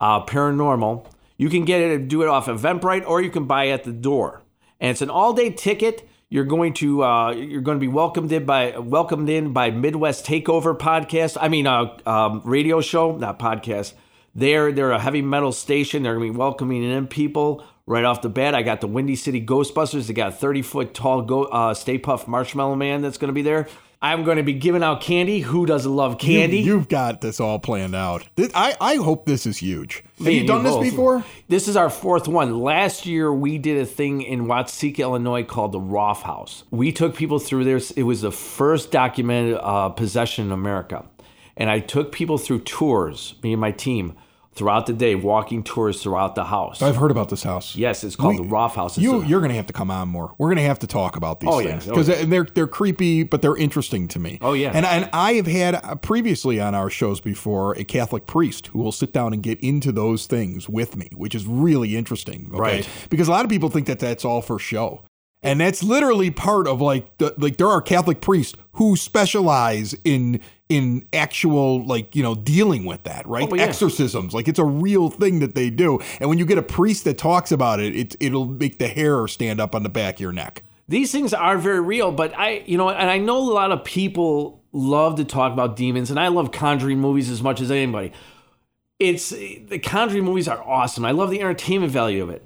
uh, 0.00 0.24
paranormal. 0.24 1.06
You 1.36 1.48
can 1.48 1.64
get 1.64 1.80
it, 1.80 2.08
do 2.08 2.22
it 2.22 2.28
off 2.28 2.46
Eventbrite, 2.46 3.06
or 3.06 3.20
you 3.20 3.30
can 3.30 3.44
buy 3.44 3.64
it 3.64 3.72
at 3.72 3.84
the 3.84 3.92
door. 3.92 4.42
And 4.80 4.90
it's 4.90 5.02
an 5.02 5.10
all 5.10 5.32
day 5.32 5.50
ticket. 5.50 6.08
You're 6.30 6.44
going 6.44 6.74
to 6.74 7.02
uh, 7.02 7.32
you're 7.32 7.62
going 7.62 7.76
to 7.76 7.80
be 7.80 7.88
welcomed 7.88 8.30
in 8.32 8.44
by 8.44 8.76
welcomed 8.76 9.30
in 9.30 9.54
by 9.54 9.70
Midwest 9.70 10.26
Takeover 10.26 10.76
podcast. 10.76 11.38
I 11.40 11.48
mean, 11.48 11.66
uh, 11.66 11.96
um, 12.04 12.42
radio 12.44 12.82
show, 12.82 13.16
not 13.16 13.38
podcast. 13.38 13.94
They're 14.34 14.70
they're 14.70 14.90
a 14.90 14.98
heavy 14.98 15.22
metal 15.22 15.52
station. 15.52 16.02
They're 16.02 16.16
going 16.16 16.28
to 16.28 16.32
be 16.34 16.38
welcoming 16.38 16.82
in 16.82 17.06
people 17.06 17.64
right 17.86 18.04
off 18.04 18.20
the 18.20 18.28
bat. 18.28 18.54
I 18.54 18.60
got 18.60 18.82
the 18.82 18.86
Windy 18.86 19.16
City 19.16 19.40
Ghostbusters. 19.44 20.06
They 20.06 20.12
got 20.12 20.28
a 20.28 20.36
30 20.36 20.60
foot 20.60 20.92
tall 20.92 21.22
go, 21.22 21.44
uh, 21.44 21.72
Stay 21.72 21.98
Puft 21.98 22.28
Marshmallow 22.28 22.74
Man 22.74 23.00
that's 23.00 23.16
going 23.16 23.28
to 23.28 23.34
be 23.34 23.40
there. 23.40 23.66
I'm 24.00 24.22
going 24.22 24.36
to 24.36 24.44
be 24.44 24.52
giving 24.52 24.84
out 24.84 25.00
candy. 25.00 25.40
Who 25.40 25.66
doesn't 25.66 25.94
love 25.94 26.18
candy? 26.18 26.58
You, 26.60 26.78
have 26.78 26.88
got 26.88 27.20
this 27.20 27.40
all 27.40 27.58
planned 27.58 27.96
out. 27.96 28.28
This, 28.36 28.52
I, 28.54 28.76
I 28.80 28.94
hope 28.96 29.26
this 29.26 29.44
is 29.44 29.58
huge. 29.58 30.04
Have 30.18 30.28
you 30.28 30.46
done 30.46 30.62
this 30.62 30.76
before? 30.76 31.24
This 31.48 31.66
is 31.66 31.76
our 31.76 31.90
fourth 31.90 32.28
one. 32.28 32.60
Last 32.60 33.06
year, 33.06 33.32
we 33.32 33.58
did 33.58 33.76
a 33.76 33.86
thing 33.86 34.22
in 34.22 34.46
Watseka, 34.46 34.98
Illinois 34.98 35.42
called 35.42 35.72
the 35.72 35.80
Roth 35.80 36.22
House. 36.22 36.62
We 36.70 36.92
took 36.92 37.16
people 37.16 37.40
through 37.40 37.64
this. 37.64 37.90
It 37.90 38.04
was 38.04 38.20
the 38.22 38.30
first 38.30 38.92
documented 38.92 39.58
uh, 39.60 39.88
possession 39.88 40.46
in 40.46 40.52
America. 40.52 41.04
And 41.56 41.68
I 41.68 41.80
took 41.80 42.12
people 42.12 42.38
through 42.38 42.60
tours, 42.60 43.34
me 43.42 43.52
and 43.52 43.60
my 43.60 43.72
team, 43.72 44.14
throughout 44.58 44.86
the 44.86 44.92
day, 44.92 45.14
walking 45.14 45.62
tours 45.62 46.02
throughout 46.02 46.34
the 46.34 46.44
house. 46.44 46.82
I've 46.82 46.96
heard 46.96 47.10
about 47.10 47.30
this 47.30 47.42
house. 47.44 47.74
yes, 47.76 48.04
it's 48.04 48.16
called 48.16 48.38
We- 48.38 48.42
the 48.44 48.48
Roth 48.50 48.74
House. 48.74 48.96
It's 48.98 49.02
You 49.04 49.22
a- 49.22 49.26
you're 49.26 49.40
gonna 49.40 49.54
have 49.54 49.66
to 49.68 49.72
come 49.72 49.90
on 49.90 50.08
more. 50.08 50.34
We're 50.36 50.48
gonna 50.50 50.62
have 50.62 50.80
to 50.80 50.86
talk 50.86 51.16
about 51.16 51.40
these 51.40 51.48
Oh, 51.50 51.60
things 51.62 51.86
Oh, 51.86 51.90
because 51.90 52.08
yeah. 52.08 52.24
they're 52.26 52.46
they're 52.54 52.66
creepy, 52.66 53.22
but 53.22 53.40
they're 53.40 53.56
interesting 53.56 54.08
to 54.08 54.18
me. 54.18 54.38
Oh, 54.42 54.52
yeah. 54.52 54.72
And 54.74 54.84
and 54.84 55.08
I 55.12 55.34
have 55.34 55.46
had 55.46 55.76
uh, 55.76 55.94
previously 55.94 56.60
on 56.60 56.74
our 56.74 56.90
shows 56.90 57.20
before 57.20 57.72
a 57.78 57.84
Catholic 57.84 58.26
priest 58.26 58.66
who 58.68 58.80
will 58.80 58.92
sit 58.92 59.12
down 59.12 59.32
and 59.32 59.42
get 59.42 59.58
into 59.60 59.92
those 59.92 60.26
things 60.26 60.68
with 60.68 60.96
me, 60.96 61.08
which 61.14 61.34
is 61.34 61.46
really 61.46 61.96
interesting. 61.96 62.48
Okay? 62.50 62.58
Right. 62.60 62.88
Because 63.08 63.28
a 63.28 63.30
lot 63.30 63.44
of 63.44 63.50
people 63.50 63.68
think 63.70 63.86
that 63.86 64.00
that's 64.00 64.24
all 64.24 64.42
for 64.42 64.58
show. 64.58 65.02
And 65.40 65.60
that's 65.60 65.84
literally 65.84 66.32
part 66.32 66.66
of 66.66 66.80
like 66.80 67.16
the 67.18 67.32
like 67.38 67.58
there 67.58 67.68
are 67.68 67.80
Catholic 67.80 68.20
priests 68.20 68.54
who 68.72 68.96
specialize 68.96 69.94
in 70.04 70.40
in 70.68 71.06
actual 71.14 71.84
like 71.84 72.14
you 72.14 72.22
know 72.22 72.34
dealing 72.34 72.84
with 72.84 73.02
that 73.04 73.26
right? 73.26 73.48
Oh, 73.50 73.54
yeah. 73.54 73.62
exorcisms 73.62 74.34
like 74.34 74.48
it's 74.48 74.58
a 74.58 74.64
real 74.64 75.08
thing 75.08 75.38
that 75.40 75.54
they 75.54 75.70
do. 75.70 75.98
And 76.20 76.28
when 76.28 76.38
you 76.38 76.44
get 76.44 76.58
a 76.58 76.62
priest 76.62 77.04
that 77.04 77.16
talks 77.16 77.50
about 77.50 77.80
it, 77.80 77.96
it 77.96 78.16
it'll 78.20 78.46
make 78.46 78.78
the 78.78 78.88
hair 78.88 79.26
stand 79.28 79.60
up 79.60 79.74
on 79.74 79.82
the 79.82 79.88
back 79.88 80.16
of 80.16 80.20
your 80.20 80.32
neck. 80.32 80.62
These 80.86 81.10
things 81.12 81.32
are 81.32 81.58
very 81.58 81.80
real 81.80 82.12
but 82.12 82.36
i 82.38 82.62
you 82.66 82.76
know 82.76 82.90
and 82.90 83.10
i 83.10 83.18
know 83.18 83.38
a 83.38 83.52
lot 83.52 83.72
of 83.72 83.84
people 83.84 84.62
love 84.72 85.16
to 85.16 85.24
talk 85.24 85.52
about 85.52 85.76
demons 85.76 86.10
and 86.10 86.20
i 86.20 86.28
love 86.28 86.52
conjuring 86.52 87.00
movies 87.00 87.30
as 87.30 87.42
much 87.42 87.60
as 87.60 87.70
anybody. 87.70 88.12
It's 88.98 89.30
the 89.30 89.78
conjuring 89.78 90.24
movies 90.24 90.48
are 90.48 90.60
awesome. 90.62 91.04
I 91.04 91.12
love 91.12 91.30
the 91.30 91.40
entertainment 91.40 91.92
value 91.92 92.22
of 92.22 92.30
it. 92.30 92.44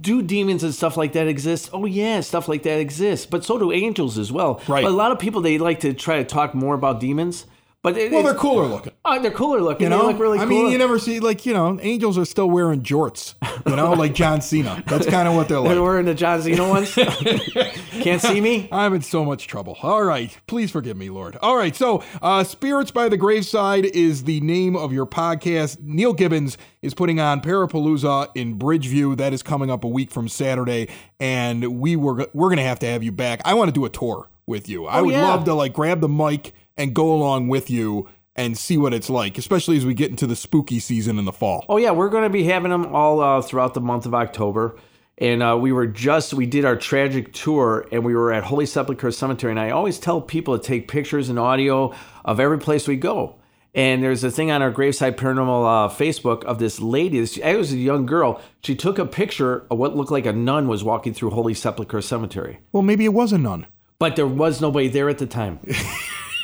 Do 0.00 0.20
demons 0.20 0.64
and 0.64 0.74
stuff 0.74 0.96
like 0.96 1.12
that 1.12 1.28
exist? 1.28 1.70
Oh 1.72 1.86
yeah 1.86 2.20
stuff 2.20 2.48
like 2.48 2.64
that 2.64 2.80
exists. 2.80 3.24
But 3.24 3.44
so 3.44 3.58
do 3.58 3.72
angels 3.72 4.18
as 4.18 4.30
well. 4.30 4.60
Right. 4.68 4.82
but 4.82 4.90
a 4.90 4.96
lot 4.96 5.12
of 5.12 5.18
people 5.18 5.40
they 5.40 5.56
like 5.58 5.80
to 5.80 5.94
try 5.94 6.18
to 6.18 6.24
talk 6.24 6.54
more 6.54 6.74
about 6.74 7.00
demons 7.00 7.46
but 7.82 7.96
it, 7.96 8.12
well 8.12 8.22
they're 8.22 8.34
cooler 8.34 8.66
looking 8.66 8.92
oh, 9.04 9.20
they're 9.20 9.30
cooler 9.30 9.60
looking 9.60 9.84
you 9.84 9.88
know 9.90 10.02
they 10.02 10.06
look 10.12 10.18
really 10.20 10.38
cool. 10.38 10.46
i 10.46 10.48
cool 10.48 10.62
mean 10.62 10.72
you 10.72 10.78
never 10.78 10.98
see 10.98 11.20
like 11.20 11.44
you 11.44 11.52
know 11.52 11.78
angels 11.82 12.16
are 12.16 12.24
still 12.24 12.48
wearing 12.48 12.82
jorts 12.82 13.34
you 13.68 13.74
know 13.76 13.92
like 13.92 14.14
john 14.14 14.40
cena 14.40 14.82
that's 14.86 15.06
kind 15.06 15.26
of 15.28 15.34
what 15.34 15.48
they're 15.48 15.58
like 15.60 15.70
they're 15.70 15.82
wearing 15.82 16.06
the 16.06 16.14
john 16.14 16.40
Cena 16.40 16.68
ones 16.68 16.94
can't 18.02 18.20
see 18.22 18.40
me 18.40 18.68
I'm 18.72 18.94
in 18.94 19.02
so 19.02 19.24
much 19.24 19.46
trouble. 19.46 19.76
All 19.82 20.02
right. 20.02 20.36
Please 20.46 20.70
forgive 20.70 20.96
me, 20.96 21.10
Lord. 21.10 21.36
All 21.42 21.56
right. 21.56 21.74
So, 21.76 22.02
uh, 22.20 22.42
Spirits 22.42 22.90
by 22.90 23.08
the 23.08 23.16
Graveside 23.18 23.84
is 23.84 24.24
the 24.24 24.40
name 24.40 24.76
of 24.76 24.92
your 24.92 25.06
podcast. 25.06 25.78
Neil 25.82 26.12
Gibbons 26.12 26.56
is 26.80 26.94
putting 26.94 27.20
on 27.20 27.40
Parapalooza 27.40 28.30
in 28.34 28.58
Bridgeview. 28.58 29.16
That 29.18 29.32
is 29.32 29.42
coming 29.42 29.70
up 29.70 29.84
a 29.84 29.88
week 29.88 30.10
from 30.10 30.28
Saturday. 30.28 30.88
And 31.20 31.80
we 31.80 31.94
were, 31.96 32.26
we're 32.32 32.48
going 32.48 32.56
to 32.56 32.62
have 32.64 32.78
to 32.80 32.86
have 32.86 33.02
you 33.02 33.12
back. 33.12 33.40
I 33.44 33.54
want 33.54 33.68
to 33.68 33.72
do 33.72 33.84
a 33.84 33.90
tour 33.90 34.28
with 34.46 34.68
you. 34.68 34.86
I 34.86 35.00
Oh, 35.00 35.04
would 35.04 35.12
yeah. 35.14 35.28
love 35.28 35.44
to 35.44 35.54
like 35.54 35.72
grab 35.72 36.00
the 36.00 36.08
mic 36.08 36.54
and 36.76 36.94
go 36.94 37.12
along 37.12 37.48
with 37.48 37.70
you 37.70 38.08
and 38.34 38.56
see 38.56 38.78
what 38.78 38.94
it's 38.94 39.10
like, 39.10 39.36
especially 39.36 39.76
as 39.76 39.84
we 39.84 39.92
get 39.94 40.10
into 40.10 40.26
the 40.26 40.36
spooky 40.36 40.78
season 40.78 41.18
in 41.18 41.24
the 41.26 41.32
fall. 41.32 41.64
Oh 41.68 41.76
yeah, 41.76 41.90
we're 41.90 42.08
going 42.08 42.24
to 42.24 42.30
be 42.30 42.44
having 42.44 42.70
them 42.70 42.86
all 42.94 43.20
uh, 43.20 43.42
throughout 43.42 43.74
the 43.74 43.80
month 43.80 44.06
of 44.06 44.14
October. 44.14 44.76
And 45.18 45.42
uh, 45.42 45.58
we 45.60 45.70
were 45.72 45.86
just 45.86 46.32
we 46.32 46.46
did 46.46 46.64
our 46.64 46.74
tragic 46.74 47.32
tour, 47.34 47.86
and 47.92 48.02
we 48.04 48.14
were 48.14 48.32
at 48.32 48.44
Holy 48.44 48.64
Sepulchre 48.64 49.10
Cemetery. 49.10 49.50
And 49.52 49.60
I 49.60 49.70
always 49.70 49.98
tell 49.98 50.20
people 50.22 50.58
to 50.58 50.64
take 50.66 50.88
pictures 50.88 51.28
and 51.28 51.38
audio 51.38 51.94
of 52.24 52.40
every 52.40 52.58
place 52.58 52.88
we 52.88 52.96
go. 52.96 53.36
And 53.74 54.02
there's 54.02 54.24
a 54.24 54.30
thing 54.30 54.50
on 54.50 54.62
our 54.62 54.70
Graveside 54.70 55.16
Paranormal 55.18 55.86
uh, 55.86 55.94
Facebook 55.94 56.42
of 56.44 56.58
this 56.58 56.80
lady. 56.80 57.20
This, 57.20 57.36
it 57.36 57.56
was 57.56 57.72
a 57.72 57.76
young 57.78 58.04
girl. 58.06 58.40
She 58.62 58.74
took 58.74 58.98
a 58.98 59.06
picture 59.06 59.66
of 59.70 59.78
what 59.78 59.94
looked 59.94 60.10
like 60.10 60.26
a 60.26 60.32
nun 60.32 60.68
was 60.68 60.82
walking 60.82 61.12
through 61.14 61.30
Holy 61.30 61.54
Sepulchre 61.54 62.00
Cemetery, 62.02 62.58
Well, 62.72 62.82
maybe 62.82 63.04
it 63.04 63.12
was 63.14 63.32
a 63.32 63.38
nun. 63.38 63.66
but 63.98 64.16
there 64.16 64.26
was 64.26 64.60
nobody 64.60 64.88
there 64.88 65.08
at 65.08 65.18
the 65.18 65.26
time. 65.26 65.58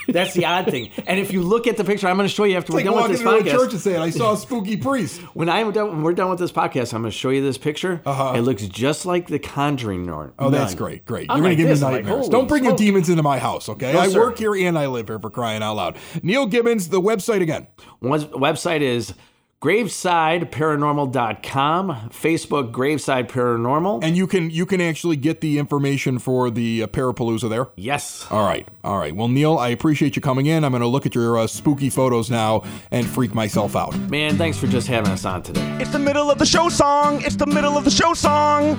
That's 0.09 0.35
the 0.35 0.45
odd 0.47 0.67
thing. 0.71 0.91
And 1.07 1.21
if 1.21 1.33
you 1.33 1.43
look 1.43 1.67
at 1.67 1.77
the 1.77 1.85
picture, 1.85 2.09
I'm 2.09 2.17
going 2.17 2.29
to 2.29 2.35
show 2.35 2.45
you 2.45 2.57
after 2.57 2.73
we're 2.73 2.79
Like 2.79 2.87
done 2.87 2.97
with 3.03 3.11
this 3.13 3.21
into 3.21 3.31
a 3.37 3.43
podcast. 3.43 3.51
church 3.51 3.73
and 3.73 3.81
saying, 3.81 4.01
I 4.01 4.11
saw 4.11 4.33
a 4.33 4.37
spooky 4.39 4.77
priest. 4.77 5.21
When 5.35 5.49
I'm 5.49 5.71
done, 5.73 5.89
when 5.89 6.03
we're 6.03 6.15
done 6.15 6.31
with 6.31 6.39
this 6.39 6.51
podcast, 6.53 6.95
I'm 6.95 7.03
going 7.03 7.11
to 7.13 7.17
show 7.17 7.31
you 7.31 7.43
this 7.43 7.59
picture. 7.59 8.01
Uh-huh. 8.07 8.33
It 8.37 8.41
looks 8.41 8.63
just 8.67 9.07
like 9.07 9.27
the 9.29 9.39
Conjuring 9.39 10.07
nun. 10.07 10.33
Oh, 10.39 10.51
that's 10.51 10.75
great. 10.75 11.05
Great. 11.05 11.31
I'm 11.31 11.37
You're 11.39 11.43
going 11.45 11.51
like 11.53 11.59
to 11.59 11.63
give 11.63 11.69
this, 11.69 11.81
me 11.81 11.87
I'm 11.87 11.93
like, 11.93 12.05
nightmares. 12.05 12.29
Don't 12.29 12.49
bring 12.49 12.65
your 12.65 12.77
demons 12.77 13.09
into 13.09 13.23
my 13.23 13.39
house, 13.39 13.69
okay? 13.69 13.93
No, 13.93 14.01
I 14.01 14.09
sir. 14.09 14.21
work 14.21 14.39
here 14.39 14.55
and 14.55 14.79
I 14.79 14.87
live 14.87 15.09
here 15.09 15.19
for 15.19 15.31
crying 15.31 15.63
out 15.63 15.75
loud. 15.75 15.97
Neil 16.23 16.47
Gibbons, 16.47 16.89
the 16.89 17.01
website 17.01 17.43
again. 17.43 17.67
One 18.01 18.21
website 18.29 18.81
is 18.81 19.13
gravesideparanormal.com, 19.61 21.89
Facebook 22.11 22.73
Graveside 22.73 23.29
Paranormal. 23.29 24.03
And 24.05 24.17
you 24.17 24.27
can 24.27 24.51
you 24.51 24.67
can 24.67 24.81
actually 24.81 25.17
get 25.17 25.41
the 25.41 25.59
information 25.59 26.19
for 26.19 26.51
the 26.51 26.85
uh, 26.85 26.87
Parapalooza 26.87 27.49
there. 27.51 27.69
yes. 27.77 28.27
All 28.31 28.45
right. 28.45 28.67
All 28.85 28.99
right. 28.99 29.15
Well, 29.15 29.29
Neil, 29.29 29.59
I 29.59 29.69
appreciate 29.71 30.17
you 30.17 30.23
coming 30.23 30.47
in. 30.47 30.65
I'm 30.65 30.73
going 30.73 30.83
to 30.83 30.89
look 30.89 31.07
at 31.07 31.15
your 31.15 31.39
uh, 31.39 31.47
spooky 31.47 31.91
photos 31.91 32.31
now 32.31 32.63
and 32.91 33.07
freak 33.07 33.35
myself 33.35 33.77
out. 33.77 33.97
Man, 34.11 34.37
thanks 34.37 34.59
for 34.59 34.67
just 34.67 34.87
having 34.87 35.11
us 35.11 35.25
on 35.25 35.43
today. 35.43 35.79
It's 35.81 35.91
the 35.91 35.99
middle 35.99 36.31
of 36.31 36.39
the 36.39 36.47
show 36.47 36.69
song. 36.69 37.21
It's 37.23 37.37
the 37.37 37.47
middle 37.47 37.77
of 37.77 37.85
the 37.85 37.91
show 37.91 38.15
song. 38.15 38.77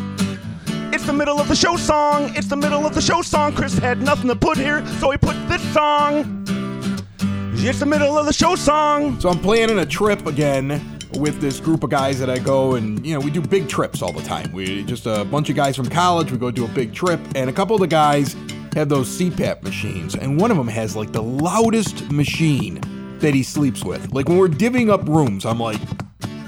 It's 0.92 1.06
the 1.06 1.14
middle 1.14 1.40
of 1.40 1.48
the 1.48 1.56
show 1.56 1.76
song. 1.76 2.32
It's 2.36 2.48
the 2.48 2.56
middle 2.56 2.86
of 2.86 2.96
the 2.96 3.02
show 3.02 3.22
song. 3.22 3.54
Chris 3.54 3.78
had 3.78 4.02
nothing 4.02 4.28
to 4.28 4.36
put 4.36 4.58
here, 4.58 4.86
so 5.00 5.12
he 5.12 5.18
put 5.18 5.36
this 5.48 5.62
song. 5.74 6.46
It's 7.62 7.80
the 7.80 7.86
middle 7.86 8.18
of 8.18 8.26
the 8.26 8.34
show 8.34 8.56
song. 8.56 9.20
So 9.20 9.30
I'm 9.30 9.38
planning 9.40 9.80
a 9.80 9.86
trip 9.86 10.26
again 10.26 11.00
with 11.16 11.42
this 11.42 11.60
group 11.60 11.84
of 11.84 11.90
guys 11.90 12.18
that 12.20 12.30
I 12.30 12.40
go 12.40 12.76
and 12.76 13.06
you 13.06 13.14
know 13.14 13.20
we 13.20 13.30
do 13.30 13.42
big 13.42 13.68
trips 13.68 14.02
all 14.02 14.14
the 14.14 14.24
time. 14.24 14.52
We 14.54 14.84
just 14.86 15.06
a 15.06 15.26
bunch 15.26 15.50
of 15.50 15.56
guys 15.56 15.76
from 15.76 15.88
college. 15.90 16.32
We 16.32 16.38
go 16.38 16.52
do 16.52 16.66
a 16.66 16.70
big 16.70 16.94
trip, 16.94 17.20
and 17.36 17.50
a 17.50 17.54
couple 17.54 17.76
of 17.76 17.82
the 17.82 17.88
guys 17.88 18.36
have 18.74 18.90
those 18.90 19.08
CPAP 19.10 19.62
machines, 19.62 20.16
and 20.16 20.40
one 20.40 20.52
of 20.52 20.58
them 20.58 20.68
has 20.70 20.96
like 20.96 21.12
the 21.12 21.22
loudest 21.22 22.10
machine 22.12 22.80
that 23.20 23.34
he 23.34 23.44
sleeps 23.44 23.84
with. 23.84 24.14
Like 24.14 24.30
when 24.30 24.38
we're 24.38 24.48
divvying 24.48 24.90
up 24.90 25.08
rooms, 25.08 25.46
I'm 25.46 25.60
like. 25.60 25.80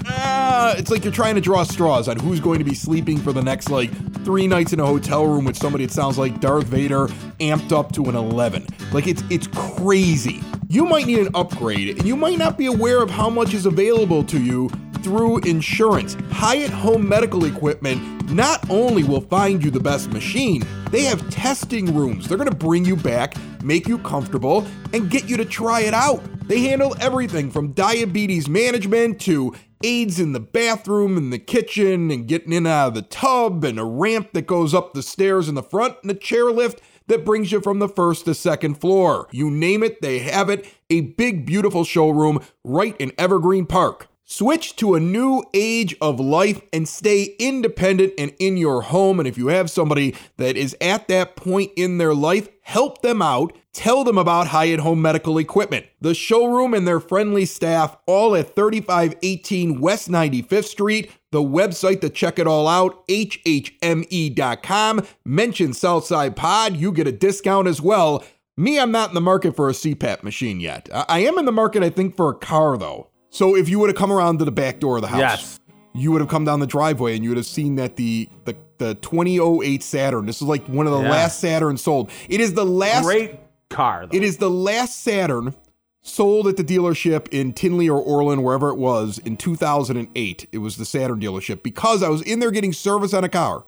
Ah, 0.04 0.74
it's 0.76 0.90
like 0.90 1.04
you're 1.04 1.12
trying 1.12 1.36
to 1.36 1.40
draw 1.40 1.62
straws 1.62 2.08
on 2.08 2.18
who's 2.18 2.40
going 2.40 2.58
to 2.58 2.64
be 2.64 2.74
sleeping 2.74 3.18
for 3.18 3.32
the 3.32 3.42
next 3.42 3.70
like 3.70 3.90
three 4.24 4.46
nights 4.46 4.72
in 4.72 4.80
a 4.80 4.86
hotel 4.86 5.26
room 5.26 5.44
with 5.44 5.56
somebody 5.56 5.86
that 5.86 5.92
sounds 5.92 6.18
like 6.18 6.40
Darth 6.40 6.66
Vader 6.66 7.06
amped 7.38 7.72
up 7.72 7.92
to 7.92 8.04
an 8.06 8.16
11. 8.16 8.66
Like 8.92 9.06
it's 9.06 9.22
it's 9.30 9.46
crazy. 9.46 10.42
You 10.72 10.86
might 10.86 11.04
need 11.04 11.18
an 11.18 11.28
upgrade, 11.34 11.98
and 11.98 12.08
you 12.08 12.16
might 12.16 12.38
not 12.38 12.56
be 12.56 12.64
aware 12.64 13.02
of 13.02 13.10
how 13.10 13.28
much 13.28 13.52
is 13.52 13.66
available 13.66 14.24
to 14.24 14.42
you 14.42 14.70
through 15.02 15.40
insurance. 15.40 16.16
Hyatt 16.30 16.70
Home 16.70 17.06
Medical 17.06 17.44
Equipment 17.44 18.30
not 18.30 18.70
only 18.70 19.04
will 19.04 19.20
find 19.20 19.62
you 19.62 19.70
the 19.70 19.80
best 19.80 20.10
machine, 20.12 20.62
they 20.90 21.02
have 21.02 21.28
testing 21.28 21.94
rooms. 21.94 22.26
They're 22.26 22.38
going 22.38 22.48
to 22.48 22.56
bring 22.56 22.86
you 22.86 22.96
back, 22.96 23.34
make 23.62 23.86
you 23.86 23.98
comfortable, 23.98 24.66
and 24.94 25.10
get 25.10 25.28
you 25.28 25.36
to 25.36 25.44
try 25.44 25.82
it 25.82 25.92
out. 25.92 26.22
They 26.48 26.60
handle 26.60 26.96
everything 27.00 27.50
from 27.50 27.72
diabetes 27.72 28.48
management 28.48 29.20
to 29.22 29.54
aids 29.84 30.18
in 30.18 30.32
the 30.32 30.40
bathroom 30.40 31.18
and 31.18 31.30
the 31.30 31.38
kitchen 31.38 32.10
and 32.10 32.26
getting 32.26 32.52
in 32.52 32.64
and 32.64 32.68
out 32.68 32.88
of 32.88 32.94
the 32.94 33.02
tub 33.02 33.62
and 33.64 33.78
a 33.78 33.84
ramp 33.84 34.30
that 34.32 34.46
goes 34.46 34.72
up 34.72 34.94
the 34.94 35.02
stairs 35.02 35.50
in 35.50 35.54
the 35.54 35.62
front 35.62 35.96
and 36.00 36.10
a 36.10 36.14
chairlift 36.14 36.78
that 37.08 37.24
brings 37.24 37.52
you 37.52 37.60
from 37.60 37.78
the 37.78 37.88
first 37.88 38.24
to 38.24 38.34
second 38.34 38.80
floor. 38.80 39.28
You 39.30 39.50
name 39.50 39.82
it, 39.82 40.00
they 40.02 40.20
have 40.20 40.48
it. 40.48 40.66
A 40.90 41.00
big, 41.02 41.46
beautiful 41.46 41.84
showroom 41.84 42.40
right 42.64 42.96
in 42.98 43.12
Evergreen 43.18 43.66
Park. 43.66 44.08
Switch 44.24 44.76
to 44.76 44.94
a 44.94 45.00
new 45.00 45.44
age 45.52 45.94
of 46.00 46.18
life 46.18 46.62
and 46.72 46.88
stay 46.88 47.34
independent 47.38 48.14
and 48.16 48.32
in 48.38 48.56
your 48.56 48.82
home. 48.82 49.18
And 49.18 49.28
if 49.28 49.36
you 49.36 49.48
have 49.48 49.70
somebody 49.70 50.14
that 50.38 50.56
is 50.56 50.76
at 50.80 51.08
that 51.08 51.36
point 51.36 51.72
in 51.76 51.98
their 51.98 52.14
life, 52.14 52.48
help 52.62 53.02
them 53.02 53.20
out. 53.20 53.54
Tell 53.72 54.04
them 54.04 54.18
about 54.18 54.48
Hyatt 54.48 54.80
Home 54.80 55.00
Medical 55.00 55.38
Equipment. 55.38 55.86
The 56.00 56.12
showroom 56.14 56.74
and 56.74 56.86
their 56.86 57.00
friendly 57.00 57.46
staff, 57.46 57.96
all 58.06 58.36
at 58.36 58.54
3518 58.54 59.80
West 59.80 60.10
95th 60.10 60.64
Street. 60.64 61.10
The 61.30 61.42
website 61.42 62.02
to 62.02 62.10
check 62.10 62.38
it 62.38 62.46
all 62.46 62.68
out, 62.68 63.06
hhme.com. 63.08 65.06
Mention 65.24 65.72
Southside 65.72 66.36
Pod, 66.36 66.76
you 66.76 66.92
get 66.92 67.06
a 67.06 67.12
discount 67.12 67.66
as 67.66 67.80
well 67.80 68.22
Me, 68.58 68.78
I'm 68.78 68.92
not 68.92 69.08
in 69.08 69.14
the 69.14 69.20
market 69.22 69.56
for 69.56 69.70
a 69.70 69.72
CPAP 69.72 70.22
machine 70.22 70.60
yet. 70.60 70.90
I, 70.92 71.04
I 71.08 71.18
am 71.20 71.38
in 71.38 71.46
the 71.46 71.52
market, 71.52 71.82
I 71.82 71.88
think, 71.88 72.14
for 72.16 72.28
a 72.30 72.34
car 72.34 72.76
though. 72.76 73.08
So 73.30 73.56
if 73.56 73.70
you 73.70 73.78
would 73.78 73.88
have 73.88 73.96
come 73.96 74.12
around 74.12 74.40
to 74.40 74.44
the 74.44 74.52
back 74.52 74.78
door 74.78 74.96
of 74.96 75.02
the 75.02 75.08
house, 75.08 75.20
Yes. 75.20 75.60
you 75.94 76.12
would 76.12 76.20
have 76.20 76.28
come 76.28 76.44
down 76.44 76.60
the 76.60 76.66
driveway 76.66 77.14
and 77.14 77.24
you 77.24 77.30
would 77.30 77.38
have 77.38 77.46
seen 77.46 77.76
that 77.76 77.96
the 77.96 78.28
the 78.44 78.54
the 78.76 78.94
2008 78.96 79.82
Saturn. 79.82 80.26
This 80.26 80.36
is 80.42 80.48
like 80.48 80.66
one 80.66 80.86
of 80.86 80.92
the 80.92 81.00
Yeah. 81.00 81.10
last 81.10 81.40
Saturn 81.40 81.78
sold. 81.78 82.10
It 82.28 82.40
is 82.42 82.52
the 82.52 82.66
last. 82.66 83.04
Great 83.04 83.36
car. 83.72 84.06
Though. 84.06 84.16
It 84.16 84.22
is 84.22 84.36
the 84.38 84.50
last 84.50 85.00
Saturn 85.02 85.54
sold 86.02 86.48
at 86.48 86.56
the 86.56 86.64
dealership 86.64 87.28
in 87.28 87.52
Tinley 87.52 87.88
or 87.88 88.00
Orland, 88.00 88.42
wherever 88.42 88.68
it 88.68 88.76
was, 88.76 89.18
in 89.18 89.36
2008. 89.36 90.48
It 90.50 90.58
was 90.58 90.76
the 90.76 90.84
Saturn 90.84 91.20
dealership 91.20 91.62
because 91.62 92.02
I 92.02 92.08
was 92.08 92.22
in 92.22 92.40
there 92.40 92.50
getting 92.50 92.72
service 92.72 93.14
on 93.14 93.24
a 93.24 93.28
car. 93.28 93.64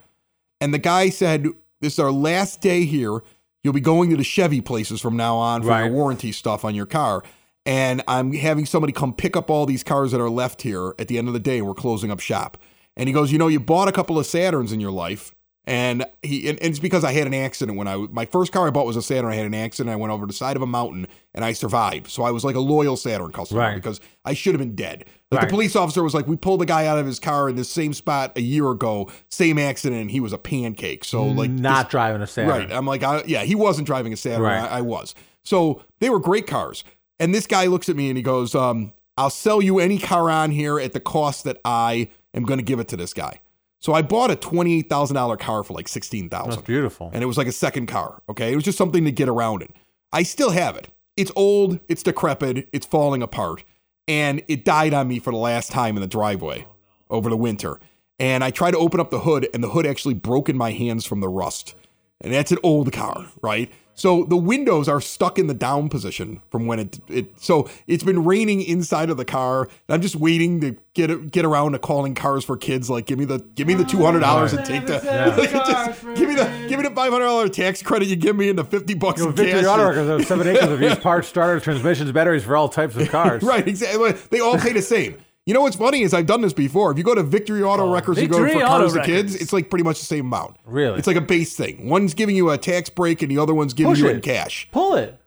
And 0.60 0.72
the 0.74 0.78
guy 0.78 1.10
said, 1.10 1.46
This 1.80 1.94
is 1.94 1.98
our 1.98 2.10
last 2.12 2.60
day 2.60 2.84
here. 2.84 3.20
You'll 3.62 3.72
be 3.72 3.80
going 3.80 4.10
to 4.10 4.16
the 4.16 4.24
Chevy 4.24 4.60
places 4.60 5.00
from 5.00 5.16
now 5.16 5.36
on 5.36 5.62
for 5.62 5.68
Right. 5.68 5.84
your 5.84 5.92
warranty 5.94 6.32
stuff 6.32 6.64
on 6.64 6.74
your 6.74 6.86
car. 6.86 7.22
And 7.66 8.02
I'm 8.06 8.32
having 8.34 8.66
somebody 8.66 8.92
come 8.92 9.14
pick 9.14 9.36
up 9.36 9.48
all 9.48 9.64
these 9.64 9.82
cars 9.82 10.12
that 10.12 10.20
are 10.20 10.28
left 10.28 10.62
here 10.62 10.94
at 10.98 11.08
the 11.08 11.16
end 11.16 11.28
of 11.28 11.34
the 11.34 11.40
day. 11.40 11.62
We're 11.62 11.72
closing 11.74 12.10
up 12.10 12.20
shop. 12.20 12.58
And 12.96 13.08
he 13.08 13.12
goes, 13.12 13.32
You 13.32 13.38
know, 13.38 13.48
you 13.48 13.58
bought 13.60 13.88
a 13.88 13.92
couple 13.92 14.18
of 14.18 14.26
Saturns 14.26 14.72
in 14.72 14.80
your 14.80 14.90
life. 14.90 15.33
And 15.66 16.04
he 16.22 16.48
and, 16.48 16.58
and 16.60 16.70
it's 16.70 16.78
because 16.78 17.04
I 17.04 17.12
had 17.12 17.26
an 17.26 17.32
accident 17.32 17.78
when 17.78 17.88
I 17.88 17.96
my 17.96 18.26
first 18.26 18.52
car 18.52 18.66
I 18.66 18.70
bought 18.70 18.84
was 18.86 18.96
a 18.96 19.02
Saturn. 19.02 19.30
I 19.30 19.34
had 19.36 19.46
an 19.46 19.54
accident. 19.54 19.92
I 19.92 19.96
went 19.96 20.12
over 20.12 20.26
the 20.26 20.32
side 20.34 20.56
of 20.56 20.62
a 20.62 20.66
mountain 20.66 21.06
and 21.34 21.42
I 21.42 21.52
survived. 21.54 22.08
So 22.10 22.22
I 22.22 22.30
was 22.32 22.44
like 22.44 22.54
a 22.54 22.60
loyal 22.60 22.96
Saturn 22.96 23.32
customer 23.32 23.60
Right. 23.60 23.74
because 23.74 23.98
I 24.26 24.34
should 24.34 24.52
have 24.54 24.58
been 24.60 24.74
dead. 24.74 25.06
Like 25.30 25.40
Right. 25.40 25.48
the 25.48 25.52
police 25.54 25.74
officer 25.74 26.02
was 26.02 26.12
like, 26.12 26.28
we 26.28 26.36
pulled 26.36 26.60
the 26.60 26.66
guy 26.66 26.86
out 26.86 26.98
of 26.98 27.06
his 27.06 27.18
car 27.18 27.48
in 27.48 27.56
the 27.56 27.64
same 27.64 27.94
spot 27.94 28.32
a 28.36 28.42
year 28.42 28.70
ago, 28.70 29.10
same 29.30 29.58
accident, 29.58 30.02
and 30.02 30.10
he 30.10 30.20
was 30.20 30.34
a 30.34 30.38
pancake. 30.38 31.02
So 31.04 31.24
like 31.24 31.50
not 31.50 31.86
this- 31.86 31.90
driving 31.92 32.20
a 32.20 32.26
Saturn. 32.26 32.50
Right. 32.50 32.70
I'm 32.72 32.86
like, 32.86 33.02
I, 33.02 33.22
yeah, 33.26 33.44
he 33.44 33.54
wasn't 33.54 33.86
driving 33.86 34.12
a 34.12 34.16
Saturn. 34.16 34.42
Right. 34.42 34.58
I, 34.60 34.78
I 34.78 34.80
was. 34.82 35.14
So 35.44 35.82
they 35.98 36.10
were 36.10 36.18
great 36.20 36.46
cars. 36.46 36.84
And 37.18 37.34
this 37.34 37.46
guy 37.46 37.66
looks 37.66 37.88
at 37.88 37.96
me 37.96 38.08
and 38.10 38.18
he 38.18 38.22
goes, 38.22 38.54
um, 38.54 38.92
I'll 39.16 39.30
sell 39.30 39.62
you 39.62 39.78
any 39.78 39.98
car 39.98 40.28
on 40.28 40.50
here 40.50 40.78
at 40.78 40.92
the 40.92 41.00
cost 41.00 41.44
that 41.44 41.58
I 41.64 42.08
am 42.34 42.42
going 42.42 42.58
to 42.58 42.64
give 42.64 42.80
it 42.80 42.88
to 42.88 42.96
this 42.96 43.14
guy. 43.14 43.40
So 43.84 43.92
I 43.92 44.00
bought 44.00 44.30
a 44.30 44.36
$28,000 44.36 45.38
car 45.38 45.62
for 45.62 45.74
like 45.74 45.88
16000 45.88 46.30
That's 46.30 46.62
beautiful. 46.62 47.10
and 47.12 47.22
it 47.22 47.26
was 47.26 47.36
like 47.36 47.46
a 47.46 47.52
second 47.52 47.84
car. 47.84 48.22
Okay. 48.30 48.50
It 48.50 48.54
was 48.54 48.64
just 48.64 48.78
something 48.78 49.04
to 49.04 49.12
get 49.12 49.28
around 49.28 49.60
in. 49.60 49.68
I 50.10 50.22
still 50.22 50.52
have 50.52 50.74
it. 50.76 50.88
It's 51.18 51.30
old, 51.36 51.80
it's 51.86 52.02
decrepit, 52.02 52.66
it's 52.72 52.86
falling 52.86 53.22
apart, 53.22 53.62
and 54.08 54.42
it 54.48 54.64
died 54.64 54.94
on 54.94 55.08
me 55.08 55.18
for 55.18 55.32
the 55.32 55.36
last 55.36 55.70
time 55.70 55.98
in 55.98 56.00
the 56.00 56.06
driveway 56.08 56.66
over 57.10 57.28
the 57.28 57.36
winter. 57.36 57.78
And 58.18 58.42
I 58.42 58.50
tried 58.50 58.70
to 58.70 58.78
open 58.78 59.00
up 59.00 59.10
the 59.10 59.20
hood, 59.20 59.50
and 59.52 59.62
the 59.62 59.68
hood 59.68 59.86
actually 59.86 60.14
broke 60.14 60.48
in 60.48 60.56
my 60.56 60.70
hands 60.70 61.04
from 61.04 61.20
the 61.20 61.28
rust. 61.28 61.74
And 62.22 62.32
that's 62.32 62.52
an 62.52 62.58
old 62.62 62.90
car, 62.90 63.26
right? 63.42 63.70
So 63.96 64.24
the 64.24 64.36
windows 64.36 64.88
are 64.88 65.00
stuck 65.00 65.38
in 65.38 65.46
the 65.46 65.54
down 65.54 65.88
position 65.88 66.40
from 66.50 66.66
when 66.66 66.78
it 66.80 66.98
it 67.08 67.40
so 67.40 67.68
it's 67.86 68.02
been 68.02 68.24
raining 68.24 68.60
inside 68.62 69.08
of 69.10 69.16
the 69.16 69.24
car. 69.24 69.68
I'm 69.88 70.00
just 70.00 70.16
waiting 70.16 70.60
to 70.62 70.76
get 70.94 71.30
get 71.30 71.44
around 71.44 71.72
to 71.72 71.78
calling 71.78 72.14
cars 72.14 72.44
for 72.44 72.56
kids 72.56 72.90
like 72.90 73.06
give 73.06 73.18
me 73.18 73.24
the 73.24 73.38
give 73.54 73.66
me 73.66 73.74
the 73.74 73.84
two 73.84 74.04
hundred 74.04 74.20
dollars 74.20 74.52
and 74.52 74.64
take 74.64 74.86
the 74.86 74.98
just 75.02 76.02
give 76.16 76.28
me 76.28 76.34
the 76.34 76.66
give 76.68 76.80
me 76.80 76.88
the 76.88 76.94
five 76.94 77.12
hundred 77.12 77.26
dollar 77.26 77.48
tax 77.48 77.82
credit 77.82 78.08
you 78.08 78.16
give 78.16 78.34
me 78.36 78.48
and 78.48 78.58
the 78.58 78.64
fifty 78.64 78.94
bucks 78.94 79.20
You 79.20 79.26
know, 79.26 79.32
Victory 79.32 79.60
cash. 79.60 79.64
Auto 79.68 79.84
Wreckers 79.88 80.18
has 80.18 80.28
seven 80.28 80.48
acres 80.48 80.70
of 80.70 80.80
used 80.80 81.00
parts, 81.00 81.28
starters, 81.28 81.62
transmissions, 81.62 82.10
batteries 82.12 82.44
for 82.44 82.56
all 82.56 82.68
types 82.68 82.96
of 82.96 83.08
cars. 83.10 83.42
Right, 83.42 83.66
exactly. 83.66 84.12
They 84.30 84.40
all 84.40 84.58
pay 84.58 84.72
the 84.72 84.82
same. 84.82 85.16
You 85.46 85.52
know 85.52 85.60
what's 85.60 85.76
funny 85.76 86.00
is 86.00 86.14
I've 86.14 86.26
done 86.26 86.40
this 86.40 86.54
before. 86.54 86.90
If 86.90 86.96
you 86.96 87.04
go 87.04 87.14
to 87.14 87.22
Victory 87.22 87.62
Auto 87.62 87.84
oh, 87.84 87.92
Wreckers, 87.92 88.16
you 88.16 88.28
go 88.28 88.42
Victory 88.42 88.60
for 88.60 88.66
Auto 88.66 88.88
cars 88.88 88.92
to 88.94 89.02
kids, 89.02 89.34
it's 89.34 89.52
like 89.52 89.68
pretty 89.68 89.82
much 89.82 89.98
the 89.98 90.06
same 90.06 90.26
amount. 90.26 90.56
Really? 90.64 90.98
It's 90.98 91.06
like 91.06 91.16
a 91.16 91.20
base 91.20 91.54
thing. 91.54 91.86
One's 91.88 92.14
giving 92.14 92.34
you 92.34 92.50
a 92.50 92.56
tax 92.56 92.88
break 92.88 93.20
and 93.20 93.30
the 93.30 93.36
other 93.38 93.52
one's 93.52 93.74
giving 93.74 93.92
Push 93.92 94.00
you 94.00 94.08
it. 94.08 94.14
in 94.16 94.20
cash. 94.22 94.68
Pull 94.72 94.94
it. 94.94 95.20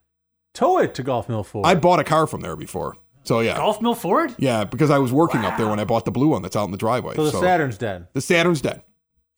Tow 0.56 0.80
it 0.80 0.96
to 0.96 1.04
Golf 1.04 1.30
Mill 1.30 1.44
Ford. 1.44 1.68
I 1.68 1.76
bought 1.76 2.00
a 2.00 2.04
car 2.04 2.26
from 2.26 2.42
there 2.42 2.56
before. 2.56 2.98
So 3.26 3.42
yeah. 3.42 3.58
Golf 3.58 3.80
Mill 3.80 3.94
Ford? 3.94 4.34
Yeah, 4.40 4.64
because 4.64 4.90
I 4.90 4.98
was 4.98 5.14
working 5.14 5.46
up 5.46 5.56
there 5.56 5.68
when 5.68 5.80
I 5.80 5.84
bought 5.84 6.06
the 6.06 6.12
blue 6.12 6.30
one 6.30 6.42
that's 6.42 6.56
out 6.56 6.66
in 6.66 6.72
the 6.72 6.78
driveway. 6.78 7.14
so 7.16 7.26
the 7.26 7.32
So 7.32 7.42
Saturn's 7.42 7.78
dead. 7.78 8.08
the 8.14 8.22
Saturn's 8.22 8.62
dead. 8.62 8.82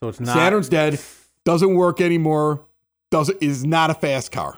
So 0.01 0.07
it's 0.07 0.21
not. 0.21 0.33
Saturn's 0.33 0.69
dead. 0.69 0.97
Doesn't 1.43 1.73
work 1.75 1.99
anymore. 1.99 2.65
Doesn't 3.11 3.39
is 3.41 3.65
not 3.65 3.89
a 3.89 3.93
fast 3.95 4.31
car. 4.31 4.57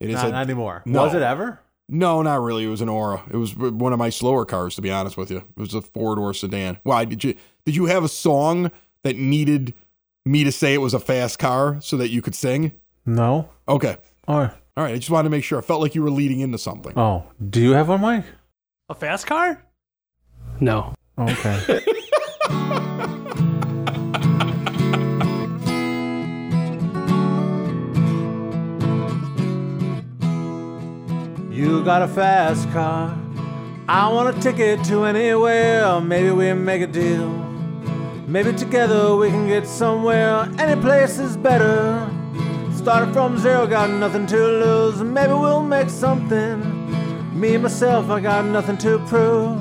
It 0.00 0.08
is 0.08 0.16
not, 0.16 0.26
a, 0.26 0.32
not 0.32 0.42
anymore. 0.42 0.82
No. 0.86 1.04
Was 1.04 1.14
it 1.14 1.22
ever? 1.22 1.60
No, 1.94 2.22
not 2.22 2.40
really. 2.40 2.64
It 2.64 2.68
was 2.68 2.80
an 2.80 2.88
Aura. 2.88 3.22
It 3.30 3.36
was 3.36 3.54
one 3.54 3.92
of 3.92 3.98
my 3.98 4.08
slower 4.08 4.46
cars, 4.46 4.74
to 4.76 4.82
be 4.82 4.90
honest 4.90 5.16
with 5.18 5.30
you. 5.30 5.38
It 5.38 5.60
was 5.60 5.74
a 5.74 5.82
four 5.82 6.16
door 6.16 6.32
sedan. 6.32 6.78
Why 6.84 7.04
did 7.04 7.22
you 7.22 7.34
did 7.66 7.76
you 7.76 7.84
have 7.84 8.02
a 8.02 8.08
song 8.08 8.70
that 9.04 9.16
needed 9.16 9.74
me 10.24 10.42
to 10.42 10.50
say 10.52 10.72
it 10.72 10.78
was 10.78 10.94
a 10.94 10.98
fast 11.00 11.38
car 11.38 11.76
so 11.80 11.96
that 11.98 12.08
you 12.08 12.22
could 12.22 12.34
sing? 12.34 12.72
No. 13.04 13.48
Okay, 13.68 13.98
Oh. 14.26 14.34
all 14.34 14.38
right. 14.76 14.94
I 14.94 14.96
just 14.96 15.10
wanted 15.10 15.24
to 15.24 15.30
make 15.30 15.44
sure. 15.44 15.58
I 15.58 15.62
felt 15.62 15.80
like 15.82 15.94
you 15.94 16.02
were 16.02 16.10
leading 16.10 16.40
into 16.40 16.56
something. 16.58 16.92
Oh. 16.96 17.24
Do 17.50 17.60
you 17.60 17.72
have 17.72 17.88
one, 17.88 18.00
Mike? 18.00 18.24
A 18.88 18.94
fast 18.94 19.26
car? 19.26 19.62
No. 20.60 20.94
Okay. 21.18 21.80
you 31.62 31.84
got 31.84 32.02
a 32.02 32.08
fast 32.08 32.68
car. 32.72 33.16
I 33.86 34.08
want 34.08 34.36
a 34.36 34.40
ticket 34.40 34.82
to 34.86 35.04
anywhere. 35.04 36.00
Maybe 36.00 36.32
we 36.32 36.52
make 36.54 36.82
a 36.82 36.88
deal. 36.88 37.28
Maybe 38.26 38.52
together 38.52 39.14
we 39.14 39.28
can 39.28 39.46
get 39.46 39.68
somewhere. 39.68 40.48
Any 40.58 40.80
place 40.80 41.20
is 41.20 41.36
better. 41.36 42.10
Started 42.74 43.12
from 43.12 43.38
zero, 43.38 43.68
got 43.68 43.90
nothing 43.90 44.26
to 44.26 44.36
lose. 44.36 45.00
Maybe 45.02 45.34
we'll 45.34 45.62
make 45.62 45.88
something. 45.88 46.58
Me 47.38 47.54
and 47.54 47.62
myself, 47.62 48.10
I 48.10 48.18
got 48.18 48.44
nothing 48.44 48.78
to 48.78 48.98
prove. 49.06 49.56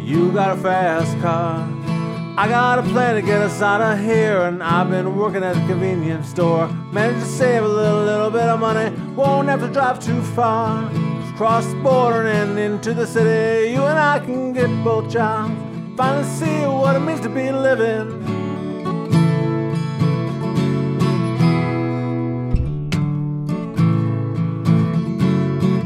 You 0.00 0.30
got 0.32 0.56
a 0.56 0.60
fast 0.62 1.18
car. 1.20 1.69
I 2.40 2.48
got 2.48 2.78
a 2.78 2.82
plan 2.84 3.16
to 3.16 3.20
get 3.20 3.42
us 3.42 3.60
out 3.60 3.82
of 3.82 3.98
here, 3.98 4.40
and 4.40 4.62
I've 4.62 4.88
been 4.88 5.14
working 5.14 5.44
at 5.44 5.58
a 5.58 5.66
convenience 5.66 6.30
store. 6.30 6.68
Managed 6.90 7.26
to 7.26 7.30
save 7.30 7.62
a 7.62 7.68
little, 7.68 8.02
little 8.02 8.30
bit 8.30 8.48
of 8.48 8.58
money. 8.58 8.96
Won't 9.14 9.48
have 9.50 9.60
to 9.60 9.68
drive 9.68 10.00
too 10.00 10.22
far. 10.22 10.90
Just 10.90 11.36
cross 11.36 11.66
the 11.66 11.74
border 11.82 12.26
and 12.26 12.58
into 12.58 12.94
the 12.94 13.06
city. 13.06 13.72
You 13.72 13.82
and 13.82 13.98
I 13.98 14.20
can 14.20 14.54
get 14.54 14.70
both 14.82 15.12
jobs. 15.12 15.52
Finally 15.98 16.24
see 16.28 16.64
what 16.64 16.96
it 16.96 17.00
means 17.00 17.20
to 17.20 17.28
be 17.28 17.52
living. 17.52 18.08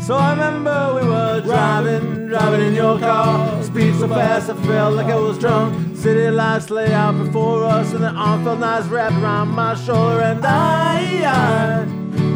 So 0.00 0.14
I 0.14 0.30
remember 0.30 1.00
we 1.02 1.08
were 1.08 1.40
driving, 1.40 2.28
driving 2.28 2.60
in 2.60 2.74
your 2.74 3.00
car. 3.00 3.60
Speed 3.64 3.96
so 3.96 4.06
fast 4.06 4.50
I 4.50 4.54
felt 4.62 4.94
like 4.94 5.06
I 5.06 5.16
was 5.16 5.36
drunk. 5.36 5.93
City 6.04 6.30
lights 6.30 6.68
lay 6.68 6.92
out 6.92 7.16
before 7.16 7.64
us, 7.64 7.94
and 7.94 8.04
the 8.04 8.10
arm 8.10 8.44
felt 8.44 8.58
nice 8.58 8.84
wrapped 8.88 9.14
around 9.14 9.48
my 9.48 9.74
shoulder. 9.74 10.20
And 10.20 10.44
I, 10.44 10.98
I 11.24 11.86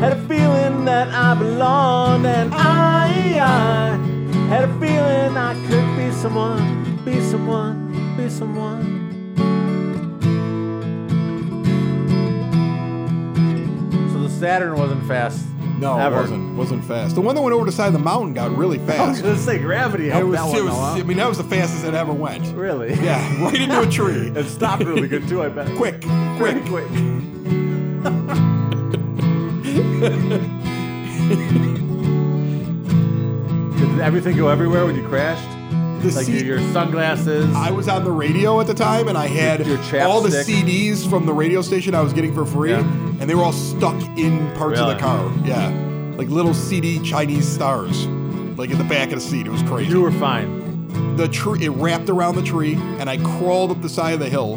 had 0.01 0.13
a 0.15 0.27
feeling 0.27 0.87
that 0.87 1.09
I 1.09 1.35
belonged, 1.35 2.27
and 2.27 2.55
I, 2.55 3.39
I 3.39 3.97
had 4.49 4.71
a 4.71 4.81
feeling 4.81 5.37
I 5.37 5.53
could 5.69 5.97
be 5.99 6.11
someone, 6.13 7.05
be 7.05 7.21
someone, 7.21 8.17
be 8.17 8.31
someone. 8.31 9.35
So 14.15 14.23
the 14.23 14.31
Saturn 14.31 14.79
wasn't 14.79 15.07
fast. 15.07 15.48
No, 15.81 15.99
ever. 15.99 16.17
it 16.17 16.21
wasn't. 16.21 16.57
Wasn't 16.57 16.85
fast. 16.85 17.15
The 17.15 17.21
one 17.21 17.35
that 17.35 17.43
went 17.43 17.55
over 17.55 17.65
the 17.65 17.73
side 17.73 17.89
of 17.89 17.93
the 17.93 17.99
mountain 17.99 18.35
got 18.35 18.57
really 18.57 18.79
I 18.79 18.83
was 18.83 18.91
fast. 18.95 19.23
gonna 19.23 19.39
say 19.39 19.59
gravity 19.59 20.09
It 20.09 20.13
helped 20.13 20.29
was. 20.29 20.37
that 20.39 20.47
one, 20.49 20.57
it 20.57 20.63
was 20.65 20.73
though, 20.75 20.81
huh? 20.81 20.93
I 20.95 21.03
mean, 21.03 21.17
that 21.19 21.29
was 21.29 21.39
the 21.39 21.45
fastest 21.45 21.85
it 21.85 21.95
ever 21.95 22.13
went. 22.13 22.55
Really? 22.55 22.95
Yeah, 22.95 23.43
right 23.45 23.55
into 23.61 23.81
a 23.81 23.87
tree. 23.87 24.29
It 24.35 24.47
stopped 24.49 24.85
really 24.85 25.09
good 25.09 25.29
too, 25.29 25.43
I 25.43 25.49
bet. 25.49 25.75
quick, 25.77 26.01
quick, 26.39 26.65
quick. 26.67 26.89
Did 33.79 34.01
everything 34.01 34.37
go 34.37 34.49
everywhere 34.49 34.85
when 34.87 34.97
you 34.97 35.07
crashed? 35.09 35.49
The 36.03 36.11
Like 36.15 36.27
seat- 36.27 36.45
your, 36.45 36.59
your 36.61 36.73
sunglasses. 36.73 37.53
I 37.55 37.71
was 37.71 37.89
on 37.89 38.05
the 38.05 38.11
radio 38.13 38.61
at 38.61 38.67
the 38.67 38.75
time, 38.75 39.09
and 39.09 39.17
I 39.19 39.27
had 39.27 39.67
Your- 39.67 39.81
your 39.83 40.03
all 40.03 40.21
the 40.21 40.29
chapstick. 40.29 40.63
CDs 40.65 41.09
from 41.09 41.27
the 41.27 41.33
radio 41.33 41.63
station 41.63 41.95
I 41.95 42.03
was 42.03 42.13
getting 42.13 42.35
for 42.35 42.45
free, 42.45 42.71
Yeah. 42.71 42.83
And 43.29 43.37
they 43.37 43.39
were 43.39 43.45
all 43.45 43.53
stuck 43.53 44.01
in 44.17 44.51
parts 44.55 44.81
of 44.81 44.89
the 44.89 44.97
car. 44.97 45.31
Yeah, 45.45 45.69
like 46.17 46.29
little 46.29 46.55
CD 46.55 46.99
Chinese 47.01 47.47
stars, 47.47 48.07
like 48.57 48.71
in 48.71 48.79
the 48.79 48.85
back 48.85 49.09
of 49.09 49.17
the 49.17 49.21
seat. 49.21 49.47
It 49.47 49.51
was 49.51 49.63
crazy. 49.65 49.91
you 49.91 50.01
were 50.01 50.13
fine. 50.13 51.17
the 51.19 51.29
tree, 51.29 51.67
it 51.67 51.71
wrapped 51.73 52.09
around 52.09 52.37
the 52.37 52.43
tree, 52.43 52.77
and 52.99 53.11
I 53.11 53.19
crawled 53.19 53.71
up 53.71 53.83
the 53.83 53.89
side 53.91 54.15
of 54.15 54.21
the 54.21 54.31
hill 54.31 54.55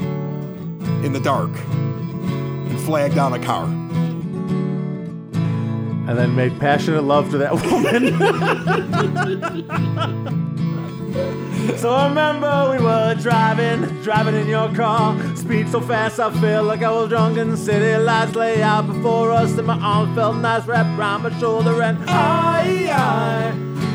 in 1.03 1.11
the 1.11 1.19
dark 1.19 1.51
and 1.51 2.79
flagged 2.83 3.13
down 3.13 3.33
a 3.33 3.39
car. 3.39 3.65
And 6.07 6.17
then 6.17 6.33
made 6.33 6.57
passionate 6.57 7.03
love 7.03 7.29
to 7.31 7.39
that 7.39 7.53
woman. 10.31 10.55
So 11.77 11.89
I 11.89 12.07
remember 12.07 12.69
we 12.71 12.83
were 12.83 13.15
driving, 13.15 13.81
driving 14.03 14.35
in 14.35 14.47
your 14.47 14.73
car. 14.73 15.17
Speed 15.35 15.69
so 15.69 15.81
fast, 15.81 16.19
I 16.19 16.31
feel 16.39 16.63
like 16.63 16.83
I 16.83 16.91
was 16.91 17.09
drunk. 17.09 17.37
And 17.37 17.51
the 17.51 17.57
city 17.57 17.95
lights 18.01 18.35
lay 18.35 18.61
out 18.61 18.87
before 18.87 19.31
us, 19.31 19.57
and 19.57 19.67
my 19.67 19.79
arms 19.79 20.15
felt 20.15 20.37
nice 20.37 20.65
wrapped 20.65 20.99
around 20.99 21.23
my 21.23 21.39
shoulder. 21.39 21.81
And 21.81 21.97
I, 22.07 22.87
I 22.91 23.51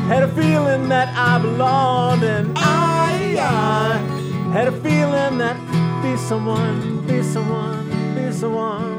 had 0.07 0.23
a 0.23 0.27
feeling 0.35 0.89
that 0.89 1.13
I 1.17 1.41
belonged, 1.41 2.23
and 2.23 2.57
I, 2.57 3.35
I 3.39 3.97
had 4.51 4.67
a 4.67 4.71
feeling 4.71 5.37
that 5.37 5.57
be 6.01 6.17
someone, 6.17 7.05
be 7.07 7.21
someone, 7.23 8.15
be 8.15 8.31
someone, 8.31 8.31
be 8.31 8.31
someone. 8.31 8.96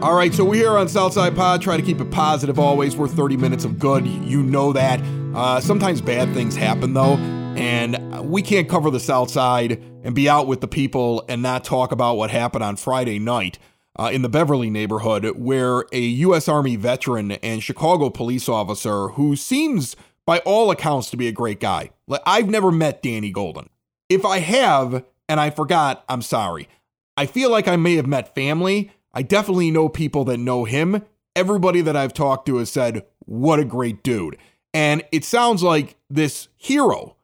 All 0.00 0.14
right, 0.14 0.32
so 0.32 0.44
we're 0.44 0.54
here 0.54 0.78
on 0.78 0.86
Southside 0.86 1.34
Pod. 1.34 1.60
Try 1.60 1.76
to 1.76 1.82
keep 1.82 2.00
it 2.00 2.08
positive 2.12 2.56
always. 2.60 2.96
We're 2.96 3.08
30 3.08 3.36
minutes 3.36 3.64
of 3.64 3.80
good. 3.80 4.06
You 4.06 4.44
know 4.44 4.72
that. 4.72 5.00
Uh, 5.34 5.60
sometimes 5.60 6.00
bad 6.00 6.32
things 6.34 6.54
happen, 6.54 6.94
though, 6.94 7.16
and 7.56 8.30
we 8.30 8.40
can't 8.40 8.68
cover 8.68 8.92
the 8.92 9.00
South 9.00 9.28
Side 9.28 9.82
and 10.04 10.14
be 10.14 10.28
out 10.28 10.46
with 10.46 10.60
the 10.60 10.68
people 10.68 11.24
and 11.28 11.42
not 11.42 11.64
talk 11.64 11.90
about 11.90 12.16
what 12.16 12.30
happened 12.30 12.62
on 12.62 12.76
Friday 12.76 13.18
night 13.18 13.58
uh, 13.98 14.08
in 14.12 14.22
the 14.22 14.28
Beverly 14.28 14.70
neighborhood, 14.70 15.36
where 15.36 15.84
a 15.92 15.98
U.S. 15.98 16.46
Army 16.46 16.76
veteran 16.76 17.32
and 17.32 17.60
Chicago 17.60 18.08
police 18.08 18.48
officer 18.48 19.08
who 19.08 19.34
seems, 19.34 19.96
by 20.24 20.38
all 20.40 20.70
accounts, 20.70 21.10
to 21.10 21.16
be 21.16 21.26
a 21.26 21.32
great 21.32 21.58
guy. 21.58 21.90
Like, 22.06 22.22
I've 22.24 22.48
never 22.48 22.70
met 22.70 23.02
Danny 23.02 23.32
Golden. 23.32 23.68
If 24.08 24.24
I 24.24 24.38
have 24.38 25.04
and 25.28 25.40
I 25.40 25.50
forgot, 25.50 26.04
I'm 26.08 26.22
sorry. 26.22 26.68
I 27.16 27.26
feel 27.26 27.50
like 27.50 27.66
I 27.66 27.74
may 27.74 27.96
have 27.96 28.06
met 28.06 28.32
family. 28.32 28.92
I 29.12 29.22
definitely 29.22 29.70
know 29.70 29.88
people 29.88 30.24
that 30.26 30.38
know 30.38 30.64
him. 30.64 31.04
Everybody 31.34 31.80
that 31.80 31.96
I've 31.96 32.14
talked 32.14 32.46
to 32.46 32.56
has 32.56 32.70
said, 32.70 33.04
what 33.20 33.58
a 33.58 33.64
great 33.64 34.02
dude. 34.02 34.36
And 34.74 35.04
it 35.12 35.24
sounds 35.24 35.62
like 35.62 35.96
this 36.10 36.48
hero, 36.56 37.16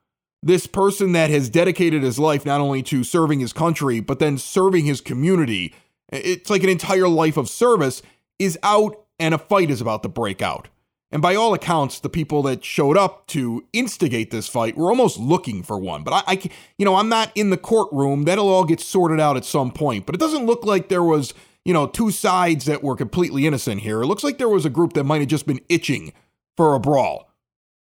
this 0.43 0.67
person 0.67 1.13
that 1.13 1.31
has 1.31 1.49
dedicated 1.49 2.03
his 2.03 2.19
life 2.19 2.47
not 2.47 2.61
only 2.61 2.83
to 2.85 3.05
serving 3.05 3.41
his 3.41 3.53
country, 3.53 4.01
but 4.01 4.19
then 4.19 4.39
serving 4.39 4.85
his 4.85 5.01
community, 5.01 5.75
it's 6.11 6.51
like 6.51 6.63
an 6.63 6.69
entire 6.69 7.09
life 7.09 7.37
of 7.37 7.49
service, 7.49 8.03
is 8.39 8.59
out 8.63 9.01
and 9.19 9.35
a 9.35 9.39
fight 9.39 9.71
is 9.71 9.81
about 9.81 10.03
to 10.03 10.09
break 10.09 10.43
out. 10.43 10.69
And 11.11 11.23
by 11.23 11.37
all 11.37 11.55
accounts, 11.55 12.01
the 12.01 12.09
people 12.09 12.43
that 12.43 12.65
showed 12.65 12.97
up 12.97 13.29
to 13.29 13.65
instigate 13.73 14.33
this 14.33 14.49
fight 14.49 14.77
were 14.77 14.91
almost 14.91 15.17
looking 15.17 15.63
for 15.63 15.79
one. 15.79 16.03
But 16.03 16.13
I, 16.13 16.33
I, 16.33 16.51
you 16.77 16.85
know, 16.85 16.97
I'm 16.97 17.09
not 17.09 17.31
in 17.37 17.51
the 17.51 17.57
courtroom. 17.57 18.25
That'll 18.25 18.49
all 18.49 18.65
get 18.65 18.81
sorted 18.81 19.21
out 19.21 19.37
at 19.37 19.45
some 19.45 19.71
point. 19.71 20.07
But 20.07 20.17
it 20.17 20.21
doesn't 20.21 20.47
look 20.47 20.65
like 20.65 20.89
there 20.89 21.05
was, 21.05 21.33
you 21.65 21.73
know, 21.73 21.87
two 21.87 22.11
sides 22.11 22.67
that 22.67 22.83
were 22.83 22.97
completely 22.97 23.47
innocent 23.47 23.81
here. 23.81 24.03
It 24.03 24.07
looks 24.07 24.25
like 24.25 24.39
there 24.39 24.49
was 24.49 24.65
a 24.65 24.71
group 24.71 24.93
that 24.95 25.05
might 25.05 25.21
have 25.21 25.29
just 25.29 25.47
been 25.47 25.61
itching 25.69 26.13
for 26.57 26.75
a 26.75 26.81
brawl. 26.81 27.31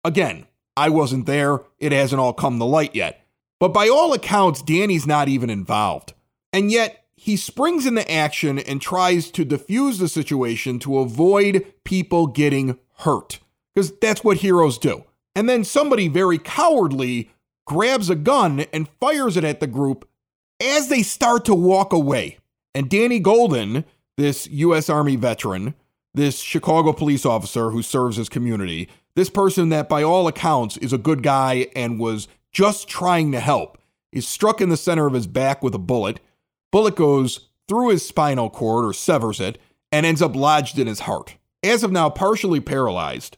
Again, 0.04 0.46
I 0.76 0.88
wasn't 0.88 1.26
there. 1.26 1.60
It 1.78 1.92
hasn't 1.92 2.20
all 2.20 2.32
come 2.32 2.58
to 2.58 2.64
light 2.64 2.94
yet. 2.94 3.24
But 3.58 3.74
by 3.74 3.88
all 3.88 4.12
accounts, 4.12 4.62
Danny's 4.62 5.06
not 5.06 5.28
even 5.28 5.50
involved. 5.50 6.14
And 6.52 6.70
yet, 6.70 7.04
he 7.16 7.36
springs 7.36 7.84
into 7.84 8.10
action 8.10 8.58
and 8.58 8.80
tries 8.80 9.30
to 9.32 9.44
defuse 9.44 9.98
the 9.98 10.08
situation 10.08 10.78
to 10.80 10.98
avoid 10.98 11.66
people 11.84 12.26
getting 12.26 12.78
hurt. 13.00 13.40
Because 13.74 13.92
that's 13.98 14.24
what 14.24 14.38
heroes 14.38 14.78
do. 14.78 15.04
And 15.34 15.48
then 15.48 15.64
somebody 15.64 16.08
very 16.08 16.38
cowardly 16.38 17.30
grabs 17.66 18.08
a 18.10 18.14
gun 18.14 18.60
and 18.72 18.88
fires 19.00 19.36
it 19.36 19.44
at 19.44 19.60
the 19.60 19.66
group 19.66 20.08
as 20.60 20.88
they 20.88 21.02
start 21.02 21.44
to 21.44 21.54
walk 21.54 21.92
away. 21.92 22.38
And 22.74 22.88
Danny 22.88 23.18
Golden, 23.18 23.85
this 24.16 24.46
U.S. 24.48 24.88
Army 24.88 25.16
veteran, 25.16 25.74
this 26.14 26.40
Chicago 26.40 26.92
police 26.92 27.26
officer 27.26 27.70
who 27.70 27.83
serves 27.83 28.16
his 28.16 28.28
community, 28.28 28.88
this 29.14 29.30
person 29.30 29.68
that 29.70 29.88
by 29.88 30.02
all 30.02 30.28
accounts 30.28 30.76
is 30.78 30.92
a 30.92 30.98
good 30.98 31.22
guy 31.22 31.66
and 31.74 31.98
was 31.98 32.28
just 32.52 32.88
trying 32.88 33.33
to 33.33 33.40
help, 33.40 33.78
is 34.12 34.26
struck 34.26 34.61
in 34.61 34.68
the 34.68 34.76
center 34.76 35.06
of 35.06 35.14
his 35.14 35.26
back 35.26 35.62
with 35.62 35.74
a 35.74 35.78
bullet. 35.78 36.20
Bullet 36.70 36.96
goes 36.96 37.48
through 37.68 37.90
his 37.90 38.06
spinal 38.06 38.50
cord 38.50 38.85
or 38.85 38.92
severs 38.92 39.40
it 39.40 39.59
and 39.92 40.06
ends 40.06 40.22
up 40.22 40.37
lodged 40.37 40.78
in 40.78 40.87
his 40.87 41.00
heart. 41.00 41.37
As 41.62 41.83
of 41.83 41.92
now, 41.92 42.09
partially 42.09 42.61
paralyzed 42.61 43.37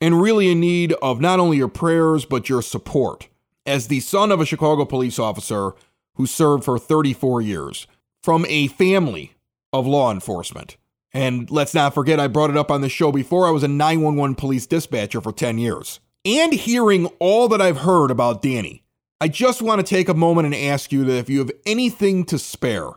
and 0.00 0.20
really 0.20 0.50
in 0.50 0.60
need 0.60 0.92
of 0.94 1.20
not 1.20 1.40
only 1.40 1.56
your 1.56 1.68
prayers 1.68 2.24
but 2.24 2.48
your 2.48 2.62
support. 2.62 3.28
As 3.66 3.88
the 3.88 4.00
son 4.00 4.30
of 4.30 4.40
a 4.40 4.46
Chicago 4.46 4.84
police 4.84 5.18
officer 5.18 5.72
who 6.14 6.26
served 6.26 6.64
for 6.64 6.78
34 6.78 7.40
years 7.40 7.86
from 8.24 8.46
a 8.48 8.68
family 8.68 9.34
of 9.70 9.86
law 9.86 10.10
enforcement. 10.10 10.78
And 11.12 11.50
let's 11.50 11.74
not 11.74 11.92
forget, 11.92 12.18
I 12.18 12.26
brought 12.26 12.48
it 12.48 12.56
up 12.56 12.70
on 12.70 12.80
the 12.80 12.88
show 12.88 13.12
before. 13.12 13.46
I 13.46 13.50
was 13.50 13.62
a 13.62 13.68
911 13.68 14.36
police 14.36 14.66
dispatcher 14.66 15.20
for 15.20 15.30
10 15.30 15.58
years. 15.58 16.00
And 16.24 16.54
hearing 16.54 17.04
all 17.18 17.48
that 17.48 17.60
I've 17.60 17.76
heard 17.76 18.10
about 18.10 18.40
Danny, 18.40 18.82
I 19.20 19.28
just 19.28 19.60
want 19.60 19.80
to 19.80 19.94
take 19.94 20.08
a 20.08 20.14
moment 20.14 20.46
and 20.46 20.54
ask 20.54 20.90
you 20.90 21.04
that 21.04 21.18
if 21.18 21.28
you 21.28 21.40
have 21.40 21.50
anything 21.66 22.24
to 22.24 22.38
spare, 22.38 22.92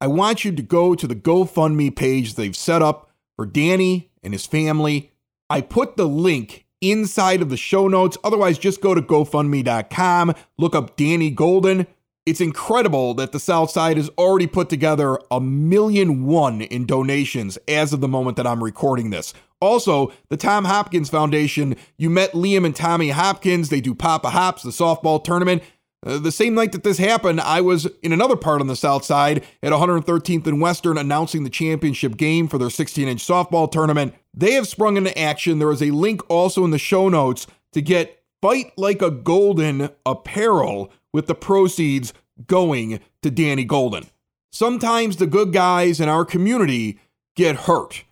I 0.00 0.08
want 0.08 0.44
you 0.44 0.50
to 0.50 0.62
go 0.62 0.96
to 0.96 1.06
the 1.06 1.14
GoFundMe 1.14 1.94
page 1.94 2.34
they've 2.34 2.56
set 2.56 2.82
up 2.82 3.12
for 3.36 3.46
Danny 3.46 4.10
and 4.20 4.32
his 4.32 4.46
family. 4.46 5.12
I 5.48 5.60
put 5.60 5.96
the 5.96 6.08
link 6.08 6.66
inside 6.80 7.40
of 7.40 7.50
the 7.50 7.56
show 7.56 7.86
notes. 7.86 8.18
Otherwise, 8.24 8.58
just 8.58 8.80
go 8.80 8.96
to 8.96 9.00
GoFundMe.com, 9.00 10.34
look 10.58 10.74
up 10.74 10.96
Danny 10.96 11.30
Golden. 11.30 11.86
It's 12.26 12.40
incredible 12.40 13.14
that 13.14 13.30
the 13.30 13.38
South 13.38 13.70
Side 13.70 13.96
has 13.96 14.10
already 14.18 14.48
put 14.48 14.68
together 14.68 15.16
a 15.30 15.40
million 15.40 16.26
one 16.26 16.60
in 16.60 16.84
donations 16.84 17.56
as 17.68 17.92
of 17.92 18.00
the 18.00 18.08
moment 18.08 18.36
that 18.36 18.48
I'm 18.48 18.64
recording 18.64 19.10
this. 19.10 19.32
Also, 19.60 20.12
the 20.28 20.36
Tom 20.36 20.64
Hopkins 20.64 21.08
Foundation, 21.08 21.76
you 21.96 22.10
met 22.10 22.32
Liam 22.32 22.66
and 22.66 22.74
Tommy 22.74 23.10
Hopkins. 23.10 23.68
They 23.68 23.80
do 23.80 23.94
Papa 23.94 24.30
Hops, 24.30 24.64
the 24.64 24.70
softball 24.70 25.22
tournament. 25.22 25.62
Uh, 26.04 26.18
the 26.18 26.32
same 26.32 26.54
night 26.54 26.72
that 26.72 26.82
this 26.82 26.98
happened, 26.98 27.40
I 27.40 27.60
was 27.60 27.86
in 28.02 28.12
another 28.12 28.36
part 28.36 28.60
on 28.60 28.66
the 28.66 28.74
South 28.74 29.04
Side 29.04 29.44
at 29.62 29.72
113th 29.72 30.48
and 30.48 30.60
Western 30.60 30.98
announcing 30.98 31.44
the 31.44 31.50
championship 31.50 32.16
game 32.16 32.48
for 32.48 32.58
their 32.58 32.70
16 32.70 33.06
inch 33.06 33.24
softball 33.24 33.70
tournament. 33.70 34.14
They 34.34 34.54
have 34.54 34.66
sprung 34.66 34.96
into 34.96 35.16
action. 35.16 35.60
There 35.60 35.70
is 35.70 35.82
a 35.82 35.92
link 35.92 36.28
also 36.28 36.64
in 36.64 36.72
the 36.72 36.78
show 36.78 37.08
notes 37.08 37.46
to 37.70 37.80
get 37.80 38.20
Fight 38.46 38.72
Like 38.76 39.02
a 39.02 39.10
Golden 39.10 39.88
apparel 40.06 40.92
with 41.12 41.26
the 41.26 41.34
proceeds 41.34 42.14
going 42.46 43.00
to 43.22 43.28
Danny 43.28 43.64
Golden. 43.64 44.06
Sometimes 44.52 45.16
the 45.16 45.26
good 45.26 45.52
guys 45.52 45.98
in 45.98 46.08
our 46.08 46.24
community 46.24 47.00
get 47.34 47.56
hurt. 47.56 48.04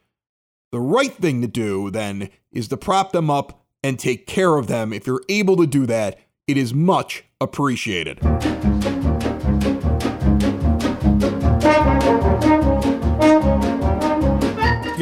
The 0.73 0.81
right 0.81 1.13
thing 1.13 1.41
to 1.43 1.47
do 1.47 1.89
then 1.89 2.31
is 2.51 2.67
to 2.67 2.77
prop 2.77 3.13
them 3.13 3.31
up 3.31 3.65
and 3.85 3.97
take 3.97 4.27
care 4.27 4.57
of 4.57 4.67
them. 4.67 4.93
If 4.93 5.07
you're 5.07 5.23
able 5.29 5.55
to 5.57 5.69
do 5.69 5.87
that, 5.87 6.19
it 6.49 6.57
is 6.57 6.75
much 6.75 7.23
appreciated. 7.41 8.19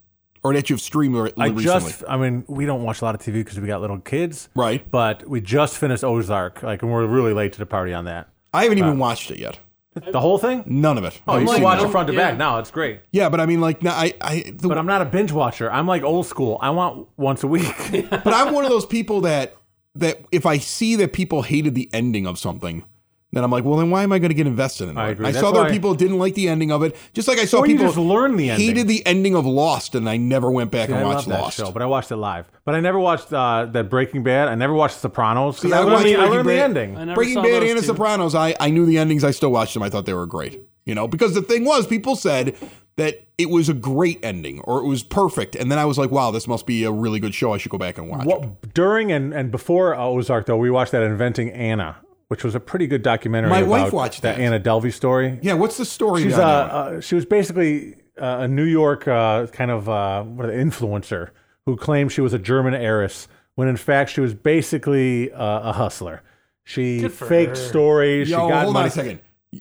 Or 0.45 0.53
that 0.53 0.69
you've 0.69 0.81
streamed 0.81 1.17
re- 1.17 1.33
I 1.39 1.47
recently? 1.47 1.65
just, 1.65 2.05
I 2.07 2.17
mean, 2.19 2.45
we 2.47 2.67
don't 2.67 2.83
watch 2.85 3.01
a 3.01 3.05
lot 3.07 3.15
of 3.15 3.21
TV 3.23 3.35
because 3.35 3.59
we 3.59 3.67
got 3.67 3.81
little 3.81 3.99
kids. 3.99 4.51
Right. 4.55 4.89
But 4.91 5.27
we 5.29 5.41
just 5.41 5.79
finished 5.79 6.05
Ozark, 6.05 6.63
like, 6.63 6.83
and 6.83 6.93
we're 6.93 7.07
really 7.07 7.33
late 7.33 7.55
to 7.55 7.59
the 7.59 7.67
party 7.67 7.95
on 7.95 8.05
that. 8.05 8.29
I 8.53 8.65
haven't 8.65 8.79
even 8.79 8.99
watched 8.99 9.31
it 9.31 9.39
yet. 9.39 9.59
The 10.11 10.21
whole 10.21 10.39
thing? 10.39 10.65
None 10.67 10.99
of 10.99 11.05
it. 11.05 11.21
Oh, 11.27 11.39
you 11.39 11.49
I've 11.49 11.55
should 11.55 11.63
watch 11.63 11.81
it. 11.81 11.87
it 11.87 11.91
front 11.91 12.09
to 12.09 12.13
Yeah. 12.15 12.31
back 12.31 12.39
now. 12.39 12.59
It's 12.59 12.71
great. 12.71 13.01
Yeah, 13.13 13.29
but 13.29 13.41
I 13.41 13.47
mean, 13.47 13.61
like, 13.61 13.83
no, 13.83 13.91
I, 13.91 14.13
I, 14.21 14.53
the, 14.55 14.69
But 14.69 14.77
I'm 14.77 14.87
not 14.87 15.01
a 15.03 15.05
binge 15.05 15.31
watcher. 15.33 15.71
I'm 15.73 15.87
like 15.87 16.03
old 16.03 16.27
school. 16.27 16.59
I 16.61 16.71
want 16.71 17.09
once 17.17 17.43
a 17.43 17.47
week. 17.47 17.73
but 18.11 18.27
I'm 18.35 18.53
one 18.53 18.65
of 18.65 18.71
those 18.71 18.87
people 18.87 19.21
that 19.23 19.57
that 19.95 20.21
if 20.33 20.45
I 20.47 20.59
see 20.59 20.97
that 20.97 21.13
people 21.13 21.43
hated 21.43 21.77
the 21.77 21.89
ending 21.93 22.27
of 22.27 22.39
something, 22.41 22.85
then 23.37 23.44
I'm 23.44 23.51
like, 23.51 23.64
well, 23.64 23.77
then 23.79 23.90
why 23.90 24.03
am 24.03 24.12
I 24.12 24.18
going 24.18 24.31
to 24.31 24.35
get 24.35 24.47
invested 24.47 24.88
in 24.88 24.97
it? 24.97 25.01
I 25.01 25.09
agree. 25.11 25.27
I 25.27 25.33
That's 25.33 25.42
saw 25.42 25.51
other 25.51 25.62
why- 25.62 25.70
people 25.70 25.90
who 25.90 25.97
didn't 25.97 26.18
like 26.18 26.35
the 26.35 26.49
ending 26.49 26.70
of 26.73 26.83
it, 26.83 26.97
just 27.12 27.29
like 27.29 27.38
I 27.38 27.44
saw 27.44 27.59
Or 27.61 27.66
people 27.66 27.87
just 27.87 27.97
learn 27.99 28.37
the 28.37 28.51
ending. 28.51 28.66
hated 28.68 28.88
the 28.88 29.05
ending 29.07 29.35
of 29.35 29.47
Lost, 29.47 29.94
and 29.94 30.09
I 30.09 30.16
never 30.16 30.51
went 30.51 30.70
back 30.70 30.90
I 30.90 30.94
and 30.94 31.03
love 31.05 31.14
watched 31.14 31.29
that 31.29 31.40
Lost. 31.40 31.57
show, 31.59 31.70
but 31.70 31.83
I 31.83 31.87
watched 31.87 32.11
it 32.11 32.16
live. 32.16 32.51
But 32.64 32.75
I 32.75 32.81
never 32.81 32.99
watched 32.99 33.33
uh, 33.33 33.66
that 33.66 33.90
Breaking 33.90 34.23
Bad. 34.23 34.49
I 34.49 34.55
never 34.55 34.73
watched 34.75 34.99
Sopranos. 35.01 35.61
'cause 35.61 35.70
See, 35.70 35.73
I 35.73 35.79
I, 35.79 35.81
learned, 35.81 35.92
watched 35.92 36.05
the, 36.05 36.14
I 36.14 36.16
Breaking 36.16 36.35
learned 36.35 36.49
the 36.49 36.55
ending. 36.97 37.14
Breaking 37.14 37.42
Bad 37.42 37.62
and 37.62 37.79
The. 37.79 37.83
Sopranos, 37.83 38.35
I, 38.35 38.55
I 38.61 38.70
knew 38.70 38.87
the 38.87 38.99
endings. 38.99 39.25
I 39.25 39.31
still 39.31 39.51
watched 39.53 39.75
them. 39.75 39.83
I 39.83 39.90
thought 39.90 40.07
they 40.07 40.14
were 40.14 40.27
great. 40.27 40.62
You 40.85 40.94
know, 40.94 41.09
because 41.09 41.35
the 41.35 41.42
thing 41.42 41.64
was, 41.64 41.87
people 41.87 42.14
said 42.14 42.55
that 42.97 43.23
it 43.38 43.49
was 43.51 43.68
a 43.68 43.75
great 43.75 44.20
ending 44.23 44.61
or 44.61 44.81
it 44.81 44.87
was 44.87 45.03
perfect, 45.03 45.57
and 45.57 45.73
then 45.73 45.79
I 45.79 45.85
was 45.87 45.99
like, 45.99 46.11
wow, 46.11 46.31
this 46.31 46.47
must 46.47 46.66
be 46.66 46.85
a 46.85 46.92
really 46.92 47.18
good 47.20 47.35
show. 47.35 47.53
I 47.53 47.59
should 47.59 47.73
go 47.73 47.79
back 47.79 47.97
and 47.99 48.09
watch 48.09 48.27
it. 48.27 48.75
During 48.75 49.11
and, 49.11 49.33
and 49.33 49.51
before 49.51 49.94
uh, 49.94 50.05
Ozark, 50.05 50.47
though, 50.47 50.57
we 50.59 50.70
watched 50.70 50.92
that 50.92 51.03
Inventing 51.03 51.51
Anna, 51.51 51.97
which 52.29 52.45
was 52.45 52.55
a 52.55 52.61
pretty 52.61 52.87
good 52.87 53.03
documentary. 53.03 53.51
My 53.51 53.63
wife 53.63 53.93
watched 53.93 54.23
that 54.23 54.37
that. 54.37 54.43
Anna 54.43 54.61
Delvey 54.61 54.93
story. 54.93 55.39
Yeah, 55.43 55.55
what's 55.55 55.77
the 55.77 55.85
story? 55.85 56.23
She's 56.23 56.35
uh, 56.35 56.39
behind 56.39 56.71
that 56.71 56.75
one? 56.75 56.95
uh, 56.97 57.01
she 57.01 57.15
was 57.15 57.27
basically 57.27 57.95
uh, 58.21 58.39
a 58.41 58.49
New 58.49 58.65
York 58.65 59.07
uh, 59.09 59.47
kind 59.49 59.71
of 59.71 59.89
uh, 59.89 60.23
what 60.23 60.49
influencer 60.49 61.31
who 61.67 61.77
claimed 61.77 62.13
she 62.13 62.21
was 62.21 62.33
a 62.33 62.39
German 62.39 62.75
heiress 62.75 63.29
when 63.55 63.69
in 63.69 63.77
fact 63.77 64.11
she 64.11 64.21
was 64.21 64.35
basically 64.35 65.33
uh, 65.33 65.71
a 65.71 65.73
hustler. 65.73 66.23
She 66.65 67.09
faked 67.09 67.51
her. 67.51 67.55
stories. 67.57 68.31
Yo, 68.31 68.47
she 68.47 68.51
got 68.51 68.63
hold 68.65 68.75
money. 68.75 68.85
on 68.85 68.89
a 68.89 68.91
second. 68.91 69.21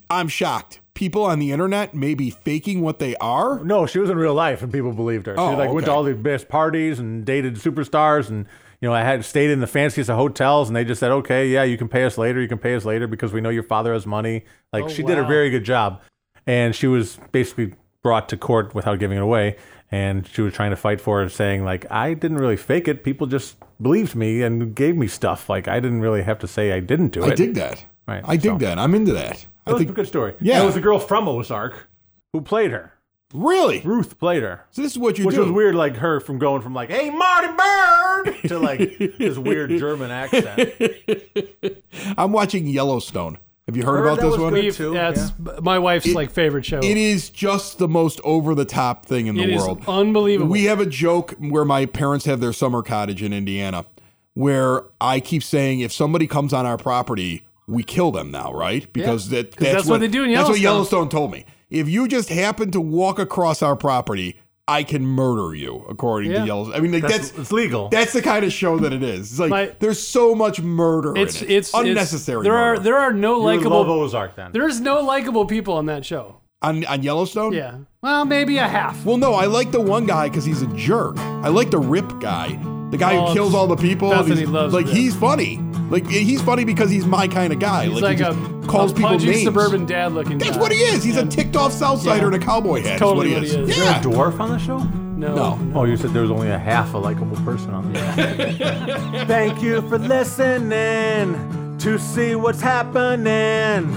I'm 0.10 0.28
shocked. 0.28 0.80
People 0.94 1.24
on 1.24 1.40
the 1.40 1.52
internet 1.52 1.94
may 1.94 2.14
be 2.14 2.30
faking 2.30 2.82
what 2.82 3.00
they 3.00 3.16
are. 3.18 3.64
No, 3.64 3.86
she 3.86 4.00
was 4.00 4.10
in 4.10 4.18
real 4.18 4.34
life, 4.34 4.62
and 4.62 4.72
people 4.72 4.94
believed 4.94 5.26
her. 5.26 5.36
Oh, 5.38 5.52
she 5.52 5.58
like 5.58 5.72
went 5.72 5.86
to 5.86 5.92
all 5.92 6.04
the 6.04 6.14
best 6.14 6.48
parties 6.48 7.00
and 7.00 7.26
dated 7.26 7.56
superstars, 7.56 8.30
and 8.30 8.46
you 8.84 8.90
know, 8.90 8.94
I 8.96 9.04
had 9.04 9.24
stayed 9.24 9.50
in 9.50 9.62
the 9.62 9.68
fanciest 9.68 10.10
of 10.10 10.18
hotels, 10.18 10.68
and 10.68 10.76
they 10.76 10.84
just 10.84 11.00
said, 11.00 11.10
"Okay, 11.10 11.48
yeah, 11.48 11.64
you 11.64 11.78
can 11.78 11.88
pay 11.88 12.04
us 12.04 12.18
later. 12.18 12.42
You 12.42 12.50
can 12.50 12.58
pay 12.58 12.76
us 12.76 12.84
later 12.84 13.08
because 13.08 13.32
we 13.32 13.40
know 13.40 13.48
your 13.48 13.64
father 13.64 13.94
has 13.94 14.06
money." 14.06 14.44
Like 14.74 14.84
Oh, 14.84 14.88
she 14.90 15.04
did 15.04 15.18
a 15.18 15.24
very 15.24 15.50
good 15.50 15.64
job, 15.64 16.02
and 16.46 16.76
she 16.76 16.88
was 16.88 17.18
basically 17.32 17.76
brought 18.02 18.28
to 18.28 18.36
court 18.36 18.76
without 18.76 19.00
giving 19.00 19.18
it 19.18 19.24
away, 19.24 19.56
and 19.90 20.28
she 20.28 20.42
was 20.42 20.54
trying 20.54 20.72
to 20.72 20.76
fight 20.76 21.00
for 21.00 21.24
it, 21.24 21.30
saying 21.30 21.64
like, 21.64 21.90
"I 21.90 22.14
didn't 22.14 22.40
really 22.40 22.58
fake 22.58 22.90
it. 22.90 23.06
People 23.06 23.26
just 23.26 23.56
believed 23.82 24.16
me 24.16 24.42
and 24.42 24.76
gave 24.76 24.98
me 24.98 25.08
stuff. 25.08 25.48
Like 25.48 25.70
I 25.70 25.80
didn't 25.80 26.02
really 26.02 26.24
have 26.24 26.40
to 26.40 26.48
say 26.48 26.74
I 26.74 26.82
didn't 26.82 27.14
do 27.14 27.24
it." 27.24 27.32
I 27.32 27.36
dig 27.36 27.54
that. 27.54 27.86
Right, 28.06 28.22
I 28.28 28.36
dig 28.36 28.52
so- 28.52 28.58
that. 28.58 28.80
I'm 28.80 28.94
into 28.94 29.14
that. 29.14 29.44
It 29.44 29.48
I 29.66 29.72
was 29.72 29.82
a 29.84 29.86
good 29.86 30.08
story. 30.08 30.34
Yeah. 30.42 30.56
And 30.56 30.64
it 30.64 30.68
was 30.68 30.76
a 30.76 30.82
girl 30.82 31.00
from 31.00 31.30
Ozark 31.30 31.88
who 32.34 32.42
played 32.42 32.72
her. 32.72 32.92
Really. 33.34 33.82
Ruth 33.82 34.20
played 34.20 34.44
her. 34.44 34.64
So 34.72 34.82
this 34.84 34.92
is 34.92 34.98
what 35.00 35.18
you 35.18 35.26
Which 35.26 35.36
do. 35.36 35.42
Which 35.42 35.48
was 35.50 35.56
weird, 35.56 35.76
like 35.76 35.96
her 35.98 36.20
from 36.20 36.38
going 36.40 36.62
from 36.62 36.74
like, 36.74 36.90
"Hey, 36.92 37.10
Marty 37.10 37.48
Byrde" 37.48 38.42
to 38.50 38.60
like 38.60 39.18
this 39.18 39.38
weird 39.38 39.72
German 39.72 40.12
accent. 40.12 40.72
I'm 42.18 42.32
watching 42.32 42.68
Yellowstone. 42.68 43.38
Have 43.68 43.78
you 43.78 43.84
heard, 43.84 44.00
Heard 44.00 44.06
about 44.06 44.16
that 44.18 44.22
this 44.24 44.32
was 44.32 44.40
one? 44.42 44.54
good. 44.54 44.64
We've- 44.66 44.76
too, 44.76 44.94
That's 44.94 45.32
my 45.62 45.80
wife's 45.80 46.14
like 46.14 46.32
favorite 46.32 46.66
show. 46.66 46.80
It 46.80 46.98
is 46.98 47.30
just 47.30 47.78
the 47.78 47.88
most 47.88 48.20
over 48.26 48.56
the 48.56 48.66
top 48.66 49.06
thing 49.06 49.28
in 49.28 49.40
It 49.40 49.48
the 49.48 49.54
is 49.54 49.62
world. 49.62 49.84
unbelievable. 49.88 50.52
We 50.52 50.66
have 50.66 50.80
a 50.82 50.86
joke 50.86 51.34
where 51.40 51.64
my 51.66 51.86
parents 51.86 52.26
have 52.26 52.42
their 52.42 52.52
summer 52.54 52.82
cottage 52.84 53.24
in 53.24 53.32
Indiana, 53.32 53.86
where 54.34 54.84
I 55.00 55.22
keep 55.22 55.44
saying 55.44 55.80
if 55.80 55.94
somebody 55.94 56.28
comes 56.28 56.52
on 56.52 56.66
our 56.66 56.78
property, 56.78 57.48
we 57.66 57.84
kill 57.84 58.12
them 58.12 58.32
now, 58.32 58.54
right? 58.54 58.92
Because 58.92 59.30
that, 59.30 59.54
that's, 59.54 59.74
that's 59.74 59.86
what 59.88 60.02
they 60.02 60.10
do 60.10 60.24
in 60.26 60.34
That's 60.34 60.50
what 60.50 60.60
Yellowstone. 60.60 61.00
Yellowstone 61.06 61.10
told 61.10 61.32
me. 61.32 61.46
If 61.70 61.90
you 61.90 62.08
just 62.08 62.30
happen 62.30 62.72
to 62.72 62.82
walk 62.82 63.20
across 63.20 63.62
our 63.62 63.76
property, 63.76 64.40
I 64.68 64.84
can 64.84 65.06
murder 65.06 65.54
you, 65.56 65.86
according 65.90 66.32
Yeah. 66.32 66.42
to 66.42 66.46
Yellowstone. 66.46 66.76
I 66.76 66.80
mean, 66.80 66.92
like, 66.94 67.02
That's, 67.02 67.30
that's 67.32 67.38
it's 67.40 67.52
legal. 67.52 67.90
that's 67.90 68.14
the 68.14 68.22
kind 68.22 68.46
of 68.46 68.54
show 68.54 68.78
that 68.80 68.94
it 68.94 69.04
is. 69.04 69.32
It's 69.32 69.40
like 69.40 69.50
My- 69.50 69.72
there's 69.80 70.00
so 70.00 70.34
much 70.34 70.62
murder 70.62 71.14
it's 71.18 71.42
in 71.42 71.50
it. 71.50 71.54
it's 71.54 71.74
unnecessary. 71.74 72.40
It's, 72.40 72.44
there 72.46 72.58
are 72.58 72.80
there 72.80 72.98
are 72.98 73.12
no 73.12 73.38
you 73.38 73.44
would 73.44 73.64
love 73.66 73.88
likable. 73.88 73.92
Ozark 74.02 74.36
then. 74.36 74.52
There's 74.54 74.80
no 74.80 75.02
likable 75.02 75.46
people 75.46 75.74
on 75.76 75.88
that 75.88 76.06
show. 76.06 76.38
on 76.62 76.86
on 76.86 77.04
Yellowstone. 77.04 77.52
Yeah. 77.52 77.76
Well, 78.02 78.24
maybe 78.24 78.58
a 78.58 78.68
half. 78.68 79.04
Well, 79.06 79.18
no, 79.18 79.34
I 79.34 79.46
like 79.48 79.72
the 79.72 79.82
one 79.82 80.06
guy 80.06 80.30
because 80.30 80.46
he's 80.46 80.62
a 80.62 80.68
jerk. 80.68 81.18
I 81.18 81.50
like 81.50 81.70
the 81.72 81.80
Rip 81.80 82.22
guy, 82.22 82.58
the 82.92 82.98
guy 82.98 83.18
Oh, 83.18 83.28
who 83.28 83.34
kills 83.34 83.54
all 83.54 83.68
the 83.68 83.76
people. 83.76 84.12
and 84.14 84.20
Bethany 84.22 84.42
he's- 84.42 84.50
loves 84.50 84.74
like 84.74 84.86
Rip. 84.86 84.96
he's 84.96 85.14
funny. 85.16 85.60
Like 85.90 86.08
he's 86.08 86.42
funny 86.42 86.64
because 86.66 86.90
he's 86.90 87.06
my 87.06 87.28
kind 87.28 87.54
of 87.54 87.60
guy. 87.60 87.86
He's 87.86 88.02
like, 88.02 88.02
like, 88.02 88.18
he 88.20 88.24
a, 88.24 88.34
just 88.34 88.68
calls 88.70 88.92
a 88.92 88.96
people 88.96 89.10
pudgy 89.12 89.28
names. 89.32 89.44
suburban 89.44 89.86
dad 89.86 90.14
looking. 90.14 90.38
That's 90.40 90.56
guy. 90.56 90.62
what 90.62 90.72
he 90.72 90.80
is. 90.80 91.04
He's 91.04 91.18
a 91.18 91.26
ticked 91.26 91.56
off 91.56 91.72
Southsider 91.74 92.22
Yeah. 92.22 92.28
in 92.28 92.34
a 92.34 92.40
cowboy 92.40 92.82
hat. 92.82 92.98
totally 93.00 93.34
what 93.34 93.44
he 93.44 93.50
is. 93.50 93.56
what 93.58 93.66
he 93.68 93.72
is. 93.72 93.78
Is 93.78 93.84
there 93.84 93.86
Yeah. 93.92 94.00
a 94.00 94.04
dwarf 94.04 94.40
on 94.40 94.50
the 94.50 94.58
show? 94.58 94.80
No. 94.80 95.36
No. 95.36 95.60
Oh, 95.76 95.84
you 95.86 95.96
said 95.96 96.12
there 96.12 96.24
was 96.24 96.32
only 96.32 96.50
a 96.50 96.58
half 96.58 96.94
a 96.94 96.98
likable 96.98 97.38
person 97.46 97.72
on 97.72 97.94
there. 97.94 98.14
Thank 99.28 99.62
you 99.62 99.82
for 99.88 99.98
listening 100.00 101.78
to 101.80 101.98
see 102.00 102.36
what's 102.36 102.62
happening 102.62 103.94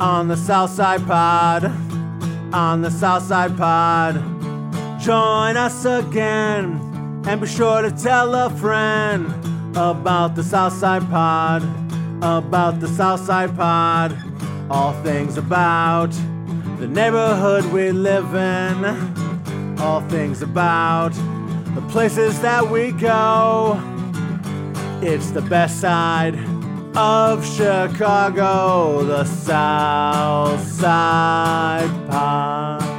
on 0.00 0.28
the 0.28 0.36
Southside 0.36 1.06
Pod. 1.06 1.64
On 2.52 2.82
the 2.82 2.90
Southside 2.90 3.56
Pod. 3.56 4.16
Join 5.00 5.56
us 5.56 5.84
again 5.84 7.22
and 7.26 7.40
be 7.40 7.46
sure 7.46 7.82
to 7.82 7.90
tell 7.90 8.34
a 8.34 8.50
friend 8.50 9.26
about 9.76 10.34
the 10.36 10.42
Southside 10.42 11.08
Pod. 11.10 11.62
About 12.22 12.80
the 12.80 12.88
Southside 12.88 13.56
Pod. 13.56 14.16
All 14.70 14.92
things 15.02 15.36
about 15.36 16.10
the 16.78 16.86
neighborhood 16.88 17.64
we 17.66 17.90
live 17.90 18.34
in. 18.34 19.78
All 19.80 20.00
things 20.08 20.42
about 20.42 21.12
the 21.74 21.82
places 21.90 22.40
that 22.40 22.70
we 22.70 22.92
go. 22.92 23.80
It's 25.02 25.30
the 25.32 25.42
best 25.42 25.80
side 25.80 26.38
of 26.96 27.44
Chicago, 27.44 29.02
the 29.04 29.24
South 29.24 30.66
Side 30.66 31.90
Pod. 32.08 32.93